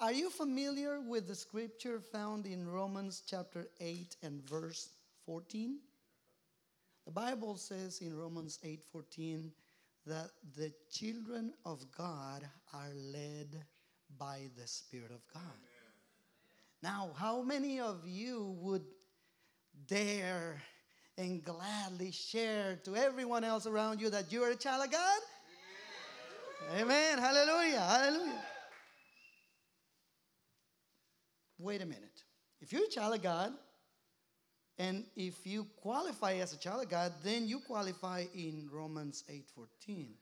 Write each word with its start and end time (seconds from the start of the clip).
Are 0.00 0.12
you 0.12 0.28
familiar 0.28 1.00
with 1.00 1.26
the 1.26 1.34
scripture 1.34 2.00
found 2.00 2.46
in 2.46 2.68
Romans 2.68 3.22
chapter 3.26 3.66
8 3.80 4.16
and 4.22 4.46
verse 4.46 4.90
14? 5.24 5.78
The 7.06 7.12
Bible 7.12 7.56
says 7.56 8.00
in 8.00 8.14
Romans 8.14 8.58
8:14 8.62 9.52
that 10.06 10.30
the 10.56 10.72
children 10.90 11.54
of 11.64 11.90
God 11.96 12.48
are 12.74 12.92
led 12.94 13.64
by 14.18 14.50
the 14.56 14.66
Spirit 14.66 15.10
of 15.10 15.26
God. 15.32 15.58
Now, 16.82 17.12
how 17.16 17.42
many 17.42 17.80
of 17.80 18.06
you 18.06 18.56
would 18.60 18.84
dare 19.86 20.62
and 21.16 21.42
gladly 21.42 22.10
share 22.10 22.76
to 22.84 22.96
everyone 22.96 23.44
else 23.44 23.66
around 23.66 24.00
you 24.00 24.10
that 24.10 24.30
you 24.30 24.42
are 24.44 24.50
a 24.50 24.56
child 24.56 24.84
of 24.84 24.90
God? 24.90 25.20
Amen. 26.76 27.18
Hallelujah. 27.18 27.80
Hallelujah. 27.80 28.49
Wait 31.60 31.82
a 31.82 31.86
minute. 31.86 32.24
If 32.60 32.72
you're 32.72 32.84
a 32.84 32.88
child 32.88 33.14
of 33.14 33.22
God, 33.22 33.52
and 34.78 35.04
if 35.14 35.46
you 35.46 35.64
qualify 35.82 36.34
as 36.34 36.54
a 36.54 36.58
child 36.58 36.82
of 36.82 36.88
God, 36.88 37.12
then 37.22 37.46
you 37.46 37.60
qualify 37.60 38.24
in 38.34 38.68
Romans 38.72 39.24
8:14. 39.28 40.16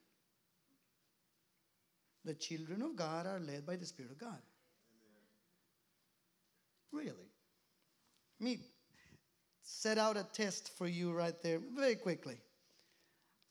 The 2.24 2.34
children 2.34 2.82
of 2.82 2.96
God 2.96 3.26
are 3.26 3.38
led 3.38 3.64
by 3.64 3.76
the 3.76 3.86
Spirit 3.86 4.10
of 4.10 4.18
God. 4.18 4.42
Really? 6.90 7.30
Me 8.40 8.58
set 9.62 9.96
out 9.96 10.16
a 10.16 10.24
test 10.24 10.70
for 10.76 10.88
you 10.88 11.12
right 11.12 11.40
there 11.42 11.60
very 11.60 11.94
quickly. 11.94 12.40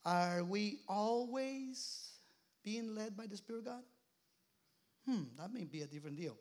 Are 0.04 0.44
we 0.44 0.80
always 0.88 2.12
being 2.62 2.94
led 2.94 3.16
by 3.16 3.26
the 3.26 3.36
Spirit 3.36 3.60
of 3.60 3.64
God? 3.64 3.82
Hmm, 5.06 5.24
that 5.38 5.54
may 5.54 5.64
be 5.64 5.82
a 5.82 5.86
different 5.86 6.16
deal. 6.16 6.36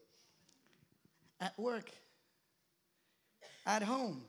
At 1.39 1.57
work, 1.59 1.91
at 3.65 3.83
home, 3.83 4.23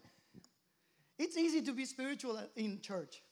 it's 1.19 1.37
easy 1.37 1.63
to 1.63 1.73
be 1.73 1.85
spiritual 1.85 2.39
in 2.55 2.81
church, 2.81 3.23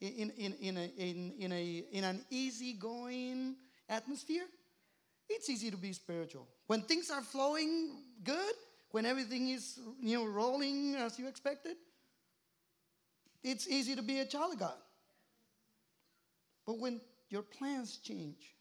in, 0.00 0.30
in, 0.36 0.54
in, 0.54 0.76
a, 0.76 0.86
in, 0.96 1.34
in, 1.38 1.52
a, 1.52 1.84
in 1.92 2.04
an 2.04 2.24
easygoing 2.30 3.56
atmosphere. 3.88 4.44
It's 5.28 5.48
easy 5.48 5.70
to 5.70 5.76
be 5.76 5.92
spiritual. 5.92 6.48
When 6.66 6.82
things 6.82 7.10
are 7.10 7.22
flowing 7.22 8.02
good, 8.24 8.54
when 8.90 9.06
everything 9.06 9.50
is 9.50 9.78
you 10.00 10.18
know 10.18 10.26
rolling 10.26 10.94
as 10.94 11.18
you 11.18 11.28
expected, 11.28 11.76
it's 13.42 13.68
easy 13.68 13.96
to 13.96 14.02
be 14.02 14.20
a 14.20 14.24
child 14.24 14.54
of 14.54 14.58
God. 14.60 14.78
But 16.66 16.78
when 16.78 17.00
your 17.28 17.42
plans 17.42 17.96
change, 17.98 18.54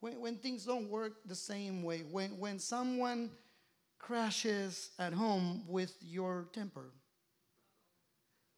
when, 0.00 0.20
when 0.20 0.36
things 0.36 0.64
don't 0.64 0.88
work 0.88 1.14
the 1.26 1.34
same 1.34 1.82
way, 1.82 2.04
when, 2.10 2.38
when 2.38 2.58
someone 2.58 3.30
crashes 3.98 4.90
at 4.98 5.12
home 5.12 5.64
with 5.68 5.94
your 6.00 6.48
temper, 6.52 6.92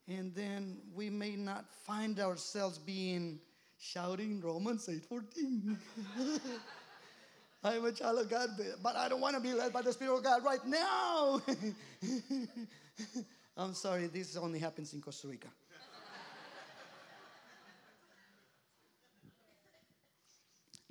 and 0.07 0.33
then 0.35 0.77
we 0.93 1.09
may 1.09 1.35
not 1.35 1.65
find 1.85 2.19
ourselves 2.19 2.77
being 2.77 3.39
shouting 3.79 4.41
Romans 4.41 4.87
8:14. 4.87 5.77
I'm 7.63 7.85
a 7.85 7.91
child 7.91 8.19
of 8.19 8.29
God, 8.29 8.49
but 8.81 8.95
I 8.95 9.07
don't 9.07 9.21
want 9.21 9.35
to 9.35 9.41
be 9.41 9.53
led 9.53 9.71
by 9.71 9.83
the 9.83 9.93
Spirit 9.93 10.17
of 10.17 10.23
God 10.23 10.43
right 10.43 10.65
now. 10.65 11.41
I'm 13.57 13.75
sorry, 13.75 14.07
this 14.07 14.35
only 14.35 14.57
happens 14.57 14.93
in 14.93 15.01
Costa 15.01 15.27
Rica. 15.27 15.47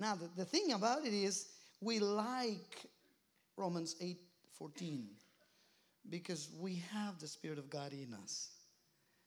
Now, 0.00 0.14
the, 0.14 0.30
the 0.34 0.44
thing 0.46 0.72
about 0.72 1.04
it 1.04 1.12
is, 1.12 1.48
we 1.82 1.98
like 2.00 2.86
Romans 3.56 3.96
8 4.00 4.18
14 4.58 5.06
because 6.08 6.48
we 6.58 6.82
have 6.92 7.18
the 7.18 7.26
Spirit 7.26 7.58
of 7.58 7.68
God 7.68 7.92
in 7.92 8.14
us. 8.22 8.48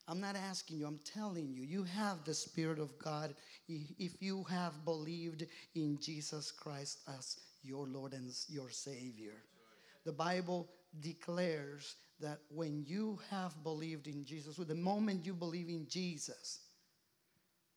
I'm 0.07 0.19
not 0.19 0.35
asking 0.35 0.79
you, 0.79 0.87
I'm 0.87 0.99
telling 1.05 1.53
you, 1.53 1.63
you 1.63 1.83
have 1.83 2.23
the 2.25 2.33
Spirit 2.33 2.79
of 2.79 2.97
God 2.97 3.35
if 3.69 4.21
you 4.21 4.43
have 4.49 4.83
believed 4.83 5.45
in 5.75 5.97
Jesus 6.01 6.51
Christ 6.51 6.99
as 7.07 7.37
your 7.63 7.87
Lord 7.87 8.13
and 8.13 8.29
your 8.49 8.69
Savior. 8.69 9.43
The 10.05 10.11
Bible 10.11 10.67
declares 10.99 11.95
that 12.19 12.39
when 12.49 12.83
you 12.85 13.19
have 13.29 13.63
believed 13.63 14.07
in 14.07 14.25
Jesus, 14.25 14.57
with 14.57 14.67
the 14.67 14.75
moment 14.75 15.25
you 15.25 15.33
believe 15.33 15.69
in 15.69 15.87
Jesus 15.87 16.61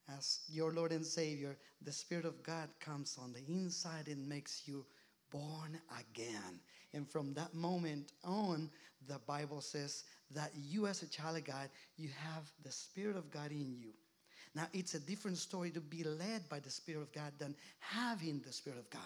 as 0.09 0.41
your 0.49 0.73
Lord 0.73 0.93
and 0.93 1.05
Savior, 1.05 1.57
the 1.83 1.93
Spirit 1.93 2.25
of 2.25 2.43
God 2.43 2.69
comes 2.81 3.19
on 3.21 3.33
the 3.33 3.45
inside 3.53 4.09
and 4.09 4.29
makes 4.29 4.63
you 4.67 4.85
born 5.31 5.79
again. 6.01 6.61
And 6.95 7.09
from 7.09 7.35
that 7.35 7.55
moment 7.55 8.13
on, 8.25 8.71
the 9.09 9.19
Bible 9.27 9.61
says 9.61 10.05
that 10.31 10.51
you, 10.55 10.87
as 10.87 11.03
a 11.03 11.09
child 11.09 11.37
of 11.37 11.45
God, 11.45 11.69
you 11.97 12.09
have 12.17 12.51
the 12.65 12.73
Spirit 12.73 13.17
of 13.17 13.31
God 13.31 13.51
in 13.51 13.75
you. 13.79 13.91
Now, 14.55 14.69
it's 14.73 14.95
a 14.95 15.01
different 15.01 15.37
story 15.37 15.71
to 15.73 15.81
be 15.81 16.03
led 16.03 16.49
by 16.49 16.61
the 16.61 16.71
Spirit 16.71 17.03
of 17.03 17.13
God 17.13 17.33
than 17.39 17.55
having 17.79 18.41
the 18.41 18.53
Spirit 18.53 18.79
of 18.79 18.89
God. 18.89 19.03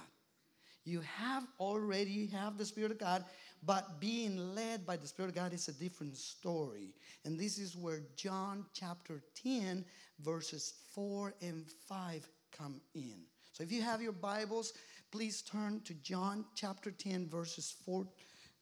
You 0.85 1.01
have 1.01 1.45
already 1.59 2.27
have 2.29 2.57
the 2.57 2.65
Spirit 2.65 2.93
of 2.93 2.99
God, 2.99 3.25
but 3.65 4.01
being 4.01 4.55
led 4.55 4.87
by 4.87 4.97
the 4.97 5.07
Spirit 5.07 5.29
of 5.29 5.35
God 5.35 5.53
is 5.53 5.69
a 5.69 5.73
different 5.73 6.17
story. 6.17 6.95
And 7.25 7.39
this 7.39 7.59
is 7.59 7.77
where 7.77 8.01
John 8.17 8.65
chapter 8.73 9.23
10, 9.43 9.85
verses 10.21 10.75
4 10.95 11.35
and 11.43 11.67
5 11.89 12.29
come 12.57 12.81
in. 12.95 13.17
So 13.53 13.63
if 13.63 13.71
you 13.71 13.83
have 13.83 14.01
your 14.01 14.13
Bibles, 14.13 14.73
please 15.11 15.43
turn 15.43 15.81
to 15.85 15.95
John 15.95 16.45
chapter 16.55 16.91
10, 16.91 17.29
verses 17.29 17.75
4 17.85 18.07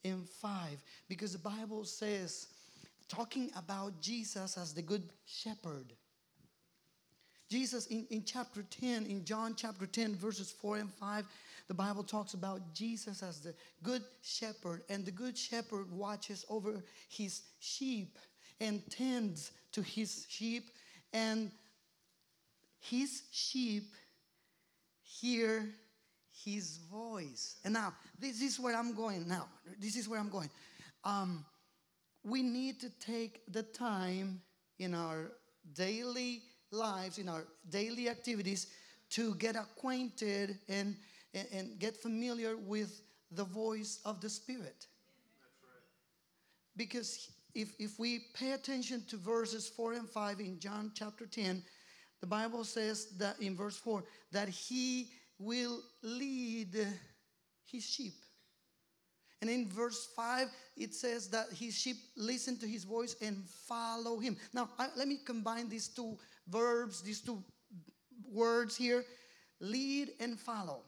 and 0.04 0.28
5, 0.28 0.50
because 1.09 1.32
the 1.32 1.38
Bible 1.38 1.84
says, 1.84 2.48
talking 3.09 3.50
about 3.56 4.00
Jesus 4.00 4.59
as 4.59 4.75
the 4.75 4.82
good 4.82 5.09
shepherd. 5.26 5.92
Jesus 7.48 7.86
in, 7.86 8.06
in 8.10 8.25
chapter 8.25 8.62
10, 8.62 9.06
in 9.06 9.25
John 9.25 9.54
chapter 9.56 9.86
10, 9.86 10.16
verses 10.16 10.50
4 10.50 10.78
and 10.78 10.92
5, 10.92 11.26
the 11.69 11.75
Bible 11.75 12.03
talks 12.03 12.34
about 12.34 12.75
Jesus 12.75 13.22
as 13.22 13.41
the 13.41 13.54
good 13.82 14.03
shepherd, 14.22 14.82
and 14.88 15.04
the 15.04 15.10
good 15.10 15.36
shepherd 15.36 15.91
watches 15.91 16.44
over 16.48 16.82
his 17.09 17.42
sheep 17.60 18.19
and 18.60 18.82
tends 18.91 19.53
to 19.72 19.82
his 19.82 20.26
sheep, 20.28 20.70
and 21.12 21.50
his 22.81 23.22
sheep 23.31 23.84
hear 25.03 25.69
his 26.44 26.78
voice. 26.91 27.56
And 27.65 27.75
now, 27.75 27.94
this 28.19 28.41
is 28.41 28.59
where 28.59 28.76
I'm 28.76 28.94
going 28.94 29.28
now. 29.28 29.47
This 29.78 29.97
is 29.97 30.09
where 30.09 30.19
I'm 30.19 30.30
going. 30.30 30.50
Um, 31.04 31.44
we 32.25 32.42
need 32.42 32.80
to 32.80 32.91
take 32.98 33.41
the 33.53 33.62
time 33.62 34.41
in 34.78 34.94
our 34.94 35.32
daily 35.75 36.42
lives, 36.70 37.18
in 37.18 37.28
our 37.28 37.46
daily 37.70 38.08
activities, 38.08 38.68
to 39.10 39.34
get 39.36 39.56
acquainted 39.56 40.58
and, 40.68 40.96
and, 41.34 41.48
and 41.52 41.78
get 41.78 41.96
familiar 41.96 42.56
with 42.56 43.00
the 43.32 43.44
voice 43.44 44.00
of 44.04 44.20
the 44.20 44.28
Spirit. 44.28 44.86
Because 46.76 47.30
if, 47.54 47.72
if 47.78 47.98
we 47.98 48.26
pay 48.34 48.52
attention 48.52 49.02
to 49.08 49.16
verses 49.16 49.68
4 49.68 49.94
and 49.94 50.08
5 50.08 50.40
in 50.40 50.60
John 50.60 50.92
chapter 50.94 51.26
10, 51.26 51.62
the 52.20 52.26
Bible 52.26 52.64
says 52.64 53.16
that 53.18 53.40
in 53.40 53.56
verse 53.56 53.76
4 53.76 54.04
that 54.32 54.48
He 54.48 55.08
will 55.38 55.80
lead 56.02 56.86
his 57.70 57.84
sheep. 57.84 58.14
And 59.40 59.48
in 59.48 59.68
verse 59.68 60.08
5, 60.16 60.48
it 60.76 60.94
says 60.94 61.28
that 61.28 61.46
his 61.52 61.78
sheep 61.78 61.96
listen 62.16 62.58
to 62.58 62.66
his 62.66 62.82
voice 62.82 63.14
and 63.22 63.44
follow 63.68 64.18
him. 64.18 64.36
Now, 64.52 64.68
I, 64.78 64.88
let 64.96 65.06
me 65.06 65.18
combine 65.24 65.68
these 65.68 65.86
two 65.88 66.18
verbs, 66.50 67.03
these 67.03 67.20
two 67.20 67.42
words 68.32 68.76
here 68.76 69.04
lead 69.60 70.10
and 70.20 70.38
follow. 70.38 70.80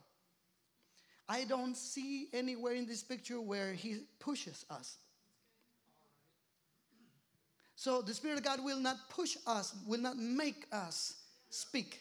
I 1.27 1.45
don't 1.45 1.75
see 1.75 2.27
anywhere 2.33 2.73
in 2.73 2.85
this 2.85 3.03
picture 3.03 3.39
where 3.39 3.73
he 3.73 4.01
pushes 4.19 4.65
us. 4.69 4.97
So 7.75 8.01
the 8.01 8.13
Spirit 8.13 8.37
of 8.37 8.43
God 8.43 8.63
will 8.63 8.79
not 8.79 8.97
push 9.09 9.37
us, 9.47 9.73
will 9.87 10.01
not 10.01 10.17
make 10.17 10.65
us 10.71 11.15
speak 11.49 11.99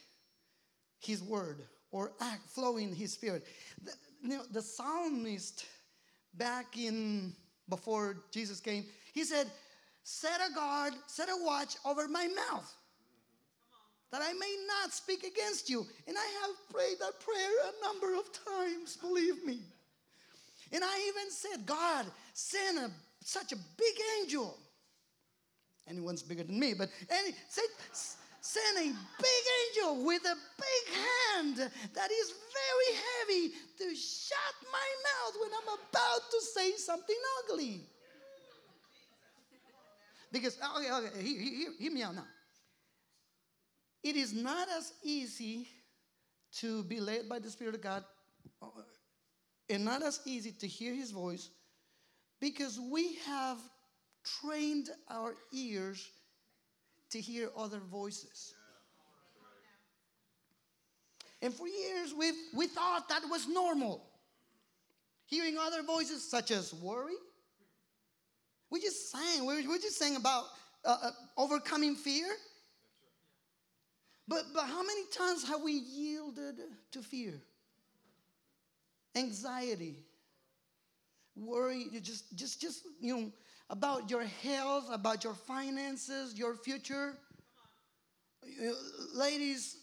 his 0.98 1.22
word 1.22 1.62
or 1.90 2.12
act, 2.20 2.48
flow 2.48 2.76
in 2.76 2.94
his 2.94 3.12
spirit. 3.12 3.46
The, 3.82 3.92
you 4.22 4.28
know, 4.28 4.42
the 4.50 4.62
psalmist 4.62 5.64
back 6.34 6.76
in 6.76 7.34
before 7.68 8.16
Jesus 8.30 8.60
came, 8.60 8.84
he 9.12 9.24
said, 9.24 9.46
Set 10.02 10.40
a 10.50 10.54
guard, 10.54 10.94
set 11.06 11.28
a 11.28 11.44
watch 11.44 11.76
over 11.84 12.08
my 12.08 12.28
mouth 12.28 12.74
that 14.10 14.22
I 14.22 14.32
may 14.32 14.56
not 14.66 14.92
speak 14.92 15.24
against 15.24 15.70
you. 15.70 15.86
And 16.06 16.16
I 16.16 16.26
have 16.42 16.74
prayed 16.74 16.98
that 17.00 17.20
prayer 17.20 17.50
a 17.68 17.84
number 17.84 18.14
of 18.14 18.24
times, 18.44 18.96
believe 18.96 19.44
me. 19.44 19.60
And 20.72 20.82
I 20.84 21.08
even 21.08 21.30
said, 21.30 21.66
God, 21.66 22.06
send 22.32 22.78
a, 22.78 22.90
such 23.24 23.52
a 23.52 23.56
big 23.56 23.94
angel. 24.20 24.56
Anyone's 25.88 26.22
bigger 26.22 26.44
than 26.44 26.58
me, 26.58 26.74
but 26.74 26.88
any, 27.10 27.34
say, 27.48 27.62
sent 28.40 28.78
a 28.78 28.84
big 28.84 29.44
angel 29.66 30.04
with 30.04 30.22
a 30.24 30.36
big 30.58 30.94
hand 30.96 31.56
that 31.94 32.10
is 32.10 32.32
very 32.32 32.98
heavy 33.08 33.54
to 33.78 33.96
shut 33.96 34.54
my 34.72 34.88
mouth 35.08 35.34
when 35.40 35.50
I'm 35.52 35.78
about 35.78 36.30
to 36.30 36.40
say 36.40 36.72
something 36.76 37.16
ugly. 37.44 37.80
Because, 40.32 40.56
okay, 40.76 40.92
okay, 40.92 41.22
hear, 41.22 41.40
hear, 41.40 41.68
hear 41.78 41.92
me 41.92 42.02
out 42.02 42.14
now. 42.14 42.26
It 44.02 44.16
is 44.16 44.32
not 44.32 44.68
as 44.76 44.92
easy 45.02 45.68
to 46.58 46.82
be 46.84 47.00
led 47.00 47.28
by 47.28 47.38
the 47.38 47.50
Spirit 47.50 47.74
of 47.74 47.82
God 47.82 48.04
uh, 48.62 48.66
and 49.68 49.84
not 49.84 50.02
as 50.02 50.20
easy 50.24 50.52
to 50.52 50.66
hear 50.66 50.94
His 50.94 51.10
voice 51.10 51.50
because 52.40 52.80
we 52.80 53.16
have 53.26 53.58
trained 54.24 54.88
our 55.08 55.34
ears 55.52 56.08
to 57.10 57.20
hear 57.20 57.50
other 57.56 57.78
voices. 57.78 58.54
And 61.42 61.54
for 61.54 61.66
years, 61.66 62.12
we 62.14 62.32
we 62.54 62.66
thought 62.66 63.08
that 63.08 63.22
was 63.30 63.48
normal. 63.48 64.04
Hearing 65.26 65.56
other 65.58 65.82
voices, 65.82 66.28
such 66.28 66.50
as 66.50 66.74
worry. 66.74 67.14
We 68.70 68.80
just 68.80 69.10
sang, 69.10 69.46
we 69.46 69.66
we 69.66 69.78
just 69.78 69.98
sang 69.98 70.16
about 70.16 70.44
uh, 70.84 70.96
uh, 71.02 71.10
overcoming 71.36 71.94
fear. 71.94 72.26
But, 74.30 74.44
but 74.54 74.62
how 74.62 74.84
many 74.84 75.02
times 75.12 75.46
have 75.48 75.60
we 75.60 75.72
yielded 75.72 76.54
to 76.92 77.02
fear? 77.02 77.34
Anxiety, 79.16 79.96
worry, 81.34 81.86
you 81.90 81.98
just, 81.98 82.36
just, 82.36 82.60
just, 82.60 82.84
you 83.00 83.16
know, 83.16 83.32
about 83.70 84.08
your 84.08 84.22
health, 84.22 84.84
about 84.92 85.24
your 85.24 85.34
finances, 85.34 86.38
your 86.38 86.54
future. 86.54 87.14
Ladies, 89.12 89.78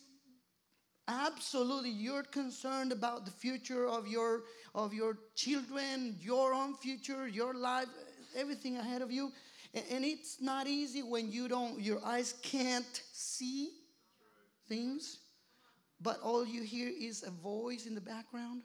absolutely 1.10 1.90
you're 1.90 2.24
concerned 2.24 2.94
about 2.94 3.26
the 3.26 3.32
future 3.32 3.88
of 3.88 4.08
your 4.08 4.44
of 4.76 4.94
your 4.94 5.18
children 5.36 6.18
your 6.20 6.54
own 6.54 6.76
future 6.76 7.30
your 7.30 7.54
life 7.54 7.88
everything 8.36 8.76
ahead 8.76 9.02
of 9.02 9.10
you 9.10 9.32
and 9.74 10.04
it's 10.04 10.42
not 10.42 10.68
easy 10.68 11.02
when 11.02 11.32
you 11.32 11.48
don't 11.48 11.80
your 11.80 12.04
eyes 12.06 12.34
can't 12.44 13.02
see 13.14 13.70
things 14.68 15.20
but 16.02 16.20
all 16.22 16.46
you 16.46 16.62
hear 16.62 16.90
is 16.90 17.24
a 17.24 17.32
voice 17.32 17.86
in 17.86 17.96
the 17.96 18.02
background 18.02 18.62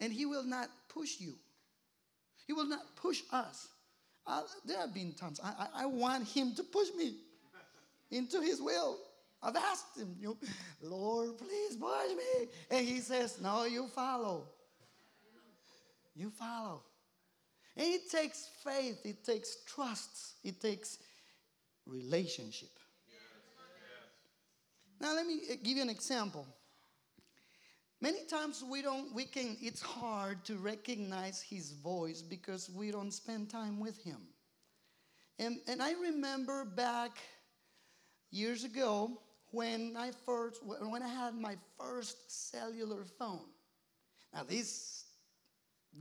and 0.00 0.12
he 0.12 0.26
will 0.26 0.44
not 0.44 0.68
push 0.88 1.20
you 1.20 1.34
he 2.46 2.52
will 2.52 2.66
not 2.66 2.96
push 2.96 3.22
us 3.32 3.68
uh, 4.26 4.42
there 4.64 4.78
have 4.78 4.92
been 4.92 5.12
times 5.12 5.40
I, 5.42 5.52
I, 5.58 5.82
I 5.82 5.86
want 5.86 6.26
him 6.28 6.54
to 6.56 6.62
push 6.62 6.88
me 6.96 7.14
into 8.10 8.40
his 8.40 8.60
will 8.60 8.98
I've 9.42 9.56
asked 9.56 9.98
him, 9.98 10.16
you, 10.18 10.36
Lord, 10.82 11.38
please 11.38 11.76
push 11.76 12.16
me. 12.16 12.48
And 12.70 12.86
he 12.86 13.00
says, 13.00 13.40
No, 13.40 13.64
you 13.64 13.86
follow. 13.86 14.48
You 16.14 16.30
follow. 16.30 16.82
And 17.76 17.86
it 17.86 18.10
takes 18.10 18.48
faith, 18.64 18.98
it 19.04 19.22
takes 19.22 19.58
trust, 19.66 20.36
it 20.42 20.60
takes 20.60 20.98
relationship. 21.86 22.70
Now 25.00 25.14
let 25.14 25.26
me 25.26 25.40
uh, 25.50 25.54
give 25.62 25.76
you 25.76 25.82
an 25.82 25.90
example. 25.90 26.46
Many 28.00 28.24
times 28.26 28.62
we 28.68 28.82
don't 28.82 29.14
we 29.14 29.24
can 29.24 29.56
it's 29.60 29.80
hard 29.80 30.44
to 30.44 30.56
recognize 30.56 31.40
his 31.40 31.72
voice 31.72 32.22
because 32.22 32.70
we 32.70 32.90
don't 32.90 33.10
spend 33.12 33.50
time 33.50 33.80
with 33.80 34.02
him. 34.02 34.20
And 35.38 35.58
and 35.66 35.82
I 35.82 35.92
remember 35.92 36.64
back 36.64 37.18
years 38.30 38.64
ago 38.64 39.18
when 39.50 39.96
I 39.96 40.10
first 40.24 40.60
when 40.64 41.02
I 41.02 41.08
had 41.08 41.34
my 41.34 41.56
first 41.78 42.50
cellular 42.50 43.04
phone. 43.18 43.48
Now 44.34 44.44
these 44.44 45.04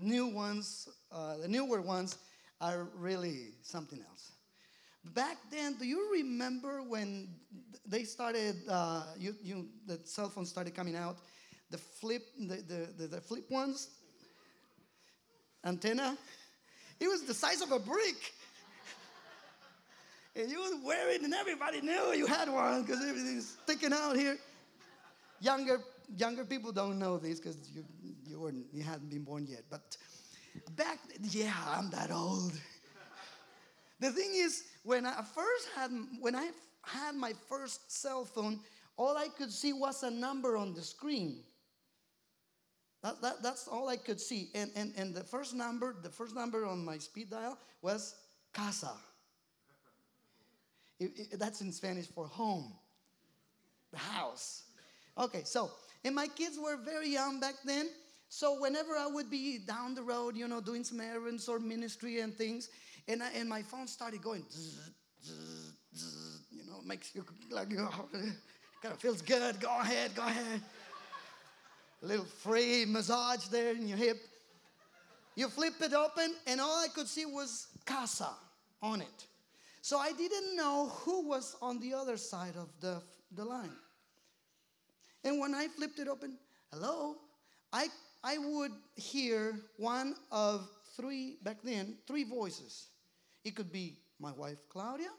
new 0.01 0.27
ones, 0.27 0.89
uh, 1.12 1.38
the 1.38 1.48
newer 1.48 1.81
ones, 1.81 2.18
are 2.59 2.88
really 2.95 3.53
something 3.62 4.00
else. 4.09 4.35
Back 5.13 5.38
then, 5.52 5.75
do 5.75 5.86
you 5.86 6.10
remember 6.12 6.81
when 6.81 7.30
they 7.86 8.04
started? 8.04 8.56
Uh, 8.68 9.04
you, 9.18 9.36
you, 9.44 9.68
the 9.86 10.00
cell 10.04 10.30
phones 10.30 10.50
started 10.50 10.74
coming 10.74 10.96
out. 10.96 11.18
The 11.69 11.78
flip, 11.78 12.24
the, 12.40 12.56
the, 12.56 12.90
the, 12.98 13.07
the 13.07 13.22
flip 13.22 13.50
ones, 13.50 13.90
antenna. 15.63 16.18
It 17.00 17.07
was 17.07 17.24
the 17.24 17.34
size 17.34 17.62
of 17.62 17.72
a 17.72 17.80
brick 17.80 18.34
and 20.36 20.50
you 20.50 20.60
was 20.60 20.75
wearing, 20.84 21.16
it, 21.16 21.22
and 21.22 21.34
everybody 21.34 21.81
knew 21.81 22.13
you 22.13 22.25
had 22.25 22.50
one 22.50 22.84
because 22.84 23.01
everything's 23.01 23.58
sticking 23.63 23.94
out 23.94 24.16
here. 24.16 24.38
Younger, 25.42 25.81
younger 26.16 26.46
people 26.46 26.72
don't 26.72 26.98
know 26.98 27.18
this 27.18 27.40
because 27.40 27.58
you, 27.74 27.84
you 28.25 28.40
weren't, 28.40 28.66
you 28.72 28.84
hadn't 28.84 29.10
been 29.10 29.24
born 29.24 29.46
yet. 29.48 29.63
But 29.69 29.98
back, 30.75 31.00
yeah, 31.22 31.54
I'm 31.68 31.90
that 31.92 32.12
old. 32.12 32.54
the 34.00 34.12
thing 34.12 34.31
is, 34.34 34.63
when 34.86 35.06
I 35.06 35.22
first 35.34 35.68
had, 35.76 35.92
when 36.20 36.36
I 36.36 36.52
had 36.84 37.16
my 37.16 37.34
first 37.50 37.92
cell 37.92 38.24
phone, 38.24 38.60
all 38.98 39.18
I 39.18 39.28
could 39.28 39.52
see 39.52 39.74
was 39.74 40.04
a 40.04 40.12
number 40.12 40.56
on 40.56 40.74
the 40.74 40.82
screen. 40.84 41.40
That, 43.02 43.22
that, 43.22 43.44
that's 43.44 43.68
all 43.68 43.90
I 43.90 43.98
could 43.98 44.22
see. 44.22 44.50
And, 44.54 44.72
and, 44.76 44.94
and 44.96 45.14
the 45.14 45.24
first 45.24 45.54
number, 45.54 45.96
the 46.02 46.10
first 46.10 46.36
number 46.36 46.66
on 46.66 46.86
my 46.86 47.00
speed 47.00 47.32
dial 47.32 47.58
was 47.82 48.16
casa. 48.54 48.92
It, 51.00 51.12
it, 51.16 51.40
that's 51.40 51.62
in 51.62 51.72
Spanish 51.72 52.08
for 52.08 52.28
home, 52.28 52.72
the 53.92 53.98
house. 53.98 54.64
Okay, 55.18 55.42
so, 55.44 55.72
and 56.04 56.16
my 56.16 56.28
kids 56.28 56.58
were 56.64 56.78
very 56.78 57.10
young 57.10 57.40
back 57.40 57.56
then. 57.66 57.90
So 58.30 58.60
whenever 58.60 58.94
I 58.94 59.08
would 59.08 59.30
be 59.30 59.60
down 59.60 59.96
the 59.96 60.02
road, 60.02 60.36
you 60.36 60.48
know, 60.48 60.62
doing 60.62 60.84
some 60.84 61.00
errands 61.00 61.48
or 61.48 61.60
ministry 61.60 62.20
and 62.20 62.34
things, 62.34 62.70
and, 63.07 63.22
I, 63.22 63.31
and 63.31 63.48
my 63.48 63.62
phone 63.62 63.88
started 63.88 64.22
going, 64.22 64.44
zzz, 64.52 64.92
zzz, 65.24 65.74
zzz, 65.96 66.42
you 66.52 66.66
know, 66.69 66.81
makes 66.86 67.13
you 67.13 67.24
like, 67.52 67.69
know, 67.69 67.90
kind 68.81 68.94
of 68.94 69.00
feels 69.00 69.22
good. 69.22 69.60
Go 69.60 69.80
ahead, 69.80 70.16
go 70.16 70.24
ahead. 70.24 70.62
A 72.04 72.06
little 72.06 72.25
free 72.25 72.86
massage 72.86 73.46
there 73.46 73.74
in 73.74 73.88
your 73.88 73.98
hip. 73.98 74.18
You 75.36 75.50
flip 75.50 75.74
it 75.81 75.94
open, 75.94 76.34
and 76.48 76.62
all 76.62 76.84
I 76.84 76.88
could 76.88 77.07
see 77.07 77.25
was 77.25 77.68
casa 77.86 78.30
on 78.81 79.02
it. 79.02 79.25
So 79.81 79.98
I 79.98 80.12
didn't 80.13 80.56
know 80.56 80.92
who 81.04 81.28
was 81.28 81.56
on 81.62 81.80
the 81.80 81.94
other 81.94 82.18
side 82.18 82.56
of 82.58 82.69
the, 82.80 83.01
the 83.36 83.46
line. 83.46 83.75
And 85.24 85.40
when 85.40 85.54
I 85.54 85.68
flipped 85.68 86.00
it 86.00 86.08
open, 86.08 86.38
hello, 86.72 87.16
I, 87.74 87.88
I 88.24 88.38
would 88.38 88.72
hear 88.96 89.60
one 89.77 90.15
of 90.32 90.68
three, 90.96 91.38
back 91.44 91.58
then, 91.63 91.98
three 92.08 92.24
voices. 92.24 92.88
It 93.46 93.56
could 93.56 93.72
be 93.72 94.00
my 94.20 94.32
wife, 94.32 94.58
Claudia, 94.70 95.12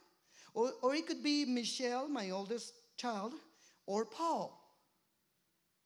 or, 0.52 0.72
or 0.82 0.94
it 0.94 1.06
could 1.06 1.22
be 1.22 1.44
Michelle, 1.44 2.08
my 2.08 2.30
oldest 2.30 2.72
child, 2.96 3.32
or 3.86 4.04
Paul, 4.04 4.60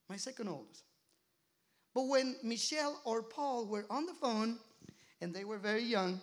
my 0.09 0.17
second 0.17 0.49
oldest. 0.49 0.85
But 1.95 2.05
when 2.05 2.37
Michelle 2.43 3.01
or 3.05 3.23
Paul 3.23 3.67
were 3.67 3.85
on 3.91 4.07
the 4.07 4.15
phone, 4.15 4.59
and 5.21 5.35
they 5.35 5.45
were 5.45 5.59
very 5.59 5.83
young, 5.83 6.21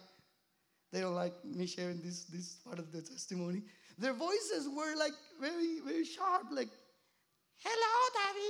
they 0.92 1.02
don't 1.02 1.14
like 1.14 1.34
me 1.46 1.68
sharing 1.68 2.02
this, 2.02 2.24
this 2.24 2.56
part 2.66 2.80
of 2.80 2.92
the 2.92 3.02
testimony. 3.02 3.62
Their 4.00 4.14
voices 4.14 4.68
were 4.76 4.96
like 4.96 5.12
very, 5.40 5.80
very 5.86 6.06
sharp, 6.06 6.48
like, 6.52 6.70
hello, 7.58 8.10
daddy. 8.16 8.50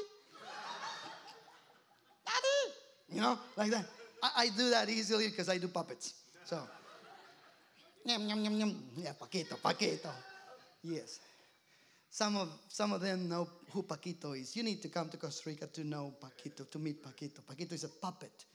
daddy. 2.26 2.74
You 3.16 3.22
know, 3.22 3.40
like 3.58 3.72
that. 3.72 3.86
I, 4.24 4.32
I 4.38 4.50
do 4.56 4.70
that 4.70 4.90
easily 4.90 5.28
because 5.28 5.50
I 5.50 5.58
do 5.58 5.68
puppets. 5.68 6.14
So, 6.46 6.62
Yeah, 8.08 9.12
Paquito, 9.20 9.58
Paquito. 9.60 10.10
Yes. 10.82 11.20
Some 12.10 12.38
of, 12.38 12.50
some 12.70 12.94
of 12.94 13.02
them 13.02 13.28
know 13.28 13.50
who 13.72 13.84
Paquito 13.84 14.40
is. 14.40 14.56
You 14.56 14.64
need 14.64 14.82
to 14.82 14.88
come 14.88 15.10
to 15.10 15.18
Costa 15.18 15.50
Rica 15.50 15.68
to 15.68 15.84
know 15.84 16.14
Paquito, 16.22 16.70
to 16.72 16.80
meet 16.80 17.04
Paquito. 17.04 17.42
Paquito 17.42 17.74
is 17.74 17.84
a 17.84 17.90
puppet. 17.90 18.46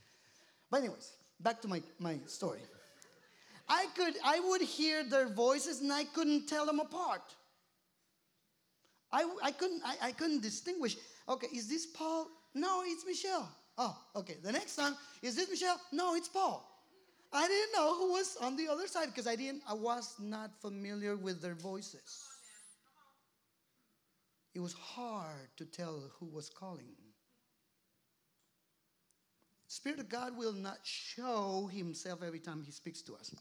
But, 0.70 0.78
anyways, 0.78 1.12
back 1.38 1.60
to 1.62 1.68
my, 1.68 1.82
my 1.98 2.18
story. 2.26 2.60
I 3.68 3.86
could 3.94 4.14
I 4.24 4.40
would 4.40 4.60
hear 4.60 5.04
their 5.04 5.28
voices 5.28 5.80
and 5.80 5.92
I 5.92 6.04
couldn't 6.04 6.48
tell 6.48 6.66
them 6.66 6.80
apart. 6.80 7.22
I, 9.12 9.24
I 9.42 9.52
couldn't 9.52 9.82
I, 9.84 10.08
I 10.08 10.12
couldn't 10.12 10.42
distinguish. 10.42 10.96
Okay, 11.28 11.46
is 11.54 11.68
this 11.68 11.86
Paul? 11.86 12.28
No, 12.54 12.82
it's 12.84 13.06
Michelle. 13.06 13.48
Oh, 13.78 13.96
okay. 14.16 14.36
The 14.42 14.52
next 14.52 14.76
time, 14.76 14.96
is 15.22 15.36
this 15.36 15.48
Michelle? 15.48 15.80
No, 15.92 16.14
it's 16.14 16.28
Paul. 16.28 16.68
I 17.32 17.48
didn't 17.48 17.72
know 17.72 17.96
who 17.96 18.12
was 18.12 18.36
on 18.40 18.56
the 18.56 18.68
other 18.68 18.86
side 18.86 19.06
because 19.06 19.26
I 19.26 19.36
didn't 19.36 19.62
I 19.68 19.74
was 19.74 20.14
not 20.20 20.50
familiar 20.60 21.16
with 21.16 21.40
their 21.40 21.54
voices. 21.54 22.28
It 24.54 24.60
was 24.60 24.74
hard 24.74 25.48
to 25.56 25.64
tell 25.64 26.10
who 26.18 26.26
was 26.26 26.50
calling. 26.50 26.94
Spirit 29.66 30.00
of 30.00 30.10
God 30.10 30.36
will 30.36 30.52
not 30.52 30.80
show 30.82 31.70
himself 31.72 32.22
every 32.22 32.38
time 32.38 32.62
he 32.62 32.70
speaks 32.70 33.00
to 33.02 33.14
us. 33.14 33.34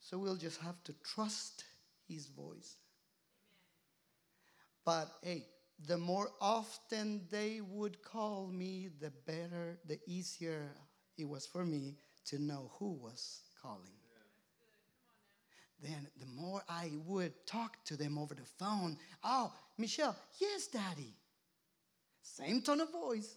So 0.00 0.16
we'll 0.16 0.36
just 0.36 0.58
have 0.62 0.82
to 0.84 0.94
trust 1.04 1.64
his 2.08 2.26
voice. 2.26 2.76
But 4.86 5.08
hey, 5.22 5.44
the 5.86 5.98
more 5.98 6.30
often 6.40 7.26
they 7.30 7.60
would 7.60 8.02
call 8.02 8.48
me, 8.48 8.88
the 9.00 9.12
better, 9.26 9.78
the 9.86 10.00
easier 10.06 10.70
it 11.18 11.28
was 11.28 11.44
for 11.44 11.66
me 11.66 11.96
to 12.26 12.38
know 12.38 12.70
who 12.78 12.92
was 12.92 13.40
calling. 13.60 13.98
Then 15.82 16.06
the 16.20 16.26
more 16.26 16.62
I 16.68 16.92
would 17.06 17.32
talk 17.44 17.84
to 17.86 17.96
them 17.96 18.16
over 18.16 18.34
the 18.34 18.46
phone, 18.58 18.96
oh, 19.24 19.52
Michelle, 19.78 20.16
yes, 20.40 20.68
daddy. 20.68 21.14
Same 22.22 22.62
tone 22.62 22.80
of 22.80 22.92
voice. 22.92 23.36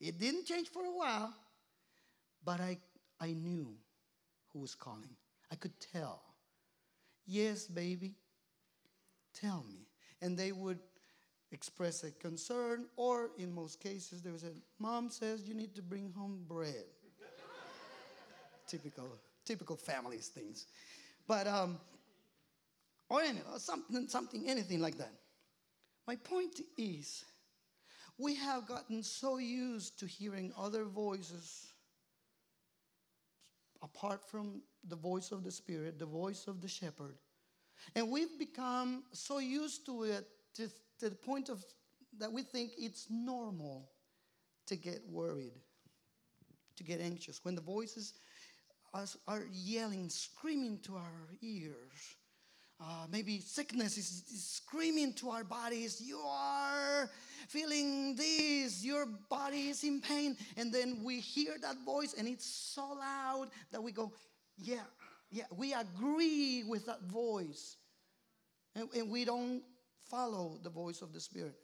It 0.00 0.18
didn't 0.18 0.46
change 0.46 0.68
for 0.68 0.84
a 0.84 0.90
while, 0.90 1.34
but 2.44 2.60
I, 2.60 2.78
I 3.20 3.32
knew 3.32 3.74
who 4.52 4.60
was 4.60 4.74
calling. 4.74 5.16
I 5.52 5.56
could 5.56 5.78
tell. 5.92 6.22
Yes, 7.26 7.66
baby, 7.66 8.14
tell 9.38 9.64
me. 9.68 9.86
And 10.22 10.38
they 10.38 10.52
would 10.52 10.78
express 11.52 12.04
a 12.04 12.10
concern, 12.10 12.86
or 12.96 13.30
in 13.38 13.54
most 13.54 13.80
cases, 13.80 14.22
they 14.22 14.30
would 14.30 14.40
say, 14.40 14.48
Mom 14.78 15.10
says 15.10 15.46
you 15.46 15.54
need 15.54 15.74
to 15.76 15.82
bring 15.82 16.10
home 16.16 16.44
bread. 16.48 16.84
Typical, 18.74 19.08
typical 19.44 19.76
families 19.76 20.28
things. 20.28 20.66
But, 21.28 21.46
um, 21.46 21.78
or 23.08 23.22
any, 23.22 23.38
something, 23.58 24.08
something, 24.08 24.44
anything 24.48 24.80
like 24.80 24.98
that. 24.98 25.12
My 26.06 26.16
point 26.16 26.60
is, 26.76 27.24
we 28.18 28.34
have 28.34 28.66
gotten 28.66 29.02
so 29.02 29.38
used 29.38 29.98
to 30.00 30.06
hearing 30.06 30.52
other 30.58 30.84
voices 30.84 31.68
apart 33.82 34.20
from 34.28 34.62
the 34.88 34.96
voice 34.96 35.30
of 35.30 35.44
the 35.44 35.50
Spirit, 35.50 35.98
the 35.98 36.06
voice 36.06 36.46
of 36.46 36.60
the 36.60 36.68
shepherd. 36.68 37.16
And 37.94 38.10
we've 38.10 38.38
become 38.38 39.04
so 39.12 39.38
used 39.38 39.86
to 39.86 40.04
it 40.04 40.26
to, 40.56 40.68
to 41.00 41.10
the 41.10 41.14
point 41.14 41.48
of 41.48 41.64
that 42.18 42.32
we 42.32 42.42
think 42.42 42.72
it's 42.78 43.06
normal 43.10 43.90
to 44.66 44.76
get 44.76 45.00
worried, 45.08 45.52
to 46.76 46.84
get 46.84 47.00
anxious. 47.00 47.40
When 47.44 47.54
the 47.54 47.60
voices 47.60 48.14
are, 48.94 49.06
are 49.26 49.44
yelling, 49.52 50.08
screaming 50.08 50.78
to 50.84 50.94
our 50.94 51.28
ears, 51.42 52.16
uh, 52.80 53.06
maybe 53.10 53.40
sickness 53.40 53.98
is, 53.98 54.24
is, 54.32 54.44
screaming 54.44 55.12
to 55.14 55.30
our 55.30 55.44
bodies, 55.44 56.00
You 56.00 56.18
are 56.18 57.10
feeling 57.48 58.14
this, 58.16 58.84
your 58.84 59.06
body 59.28 59.68
is 59.68 59.84
in 59.84 60.00
pain. 60.00 60.36
And 60.56 60.72
then 60.72 61.02
we 61.02 61.20
hear 61.20 61.56
that 61.60 61.76
voice, 61.84 62.14
and 62.16 62.26
it's 62.26 62.46
so 62.46 62.94
loud 62.98 63.48
that 63.72 63.82
we 63.82 63.92
go, 63.92 64.12
Yeah, 64.56 64.82
yeah, 65.30 65.44
we 65.56 65.74
agree 65.74 66.64
with 66.66 66.86
that 66.86 67.02
voice. 67.02 67.76
And, 68.76 68.88
and 68.96 69.10
we 69.10 69.24
don't 69.24 69.62
follow 70.08 70.58
the 70.62 70.70
voice 70.70 71.00
of 71.02 71.12
the 71.12 71.20
Spirit. 71.20 71.54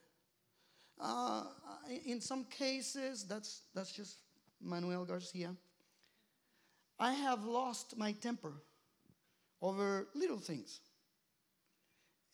Uh, 1.00 1.44
in 2.06 2.20
some 2.20 2.44
cases, 2.44 3.24
that's, 3.24 3.62
that's 3.74 3.90
just 3.92 4.18
Manuel 4.60 5.04
Garcia. 5.04 5.54
I 7.00 7.12
have 7.12 7.46
lost 7.46 7.96
my 7.96 8.12
temper 8.12 8.52
over 9.62 10.06
little 10.14 10.38
things. 10.38 10.80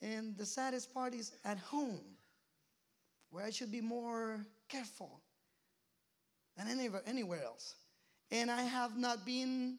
And 0.02 0.37
the 0.37 0.44
saddest 0.44 0.92
part 0.92 1.14
is 1.14 1.32
at 1.44 1.56
home, 1.58 2.00
where 3.30 3.44
I 3.44 3.50
should 3.50 3.70
be 3.70 3.80
more 3.80 4.44
careful 4.68 5.20
than 6.56 6.66
anywhere, 6.66 7.02
anywhere 7.06 7.44
else. 7.44 7.76
And 8.32 8.50
I 8.50 8.62
have 8.62 8.99
not 8.99 9.25
been 9.25 9.78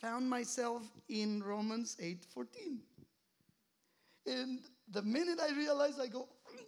found 0.00 0.30
myself 0.30 0.82
in 1.08 1.42
Romans 1.42 1.96
8:14. 2.00 2.78
And 4.26 4.60
the 4.88 5.02
minute 5.02 5.40
I 5.40 5.50
realize 5.56 5.98
I 5.98 6.06
go 6.06 6.20
mm, 6.20 6.58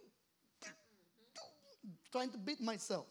mm, 0.63 0.67
mm, 0.67 1.91
trying 2.11 2.29
to 2.31 2.37
beat 2.37 2.59
myself. 2.59 3.07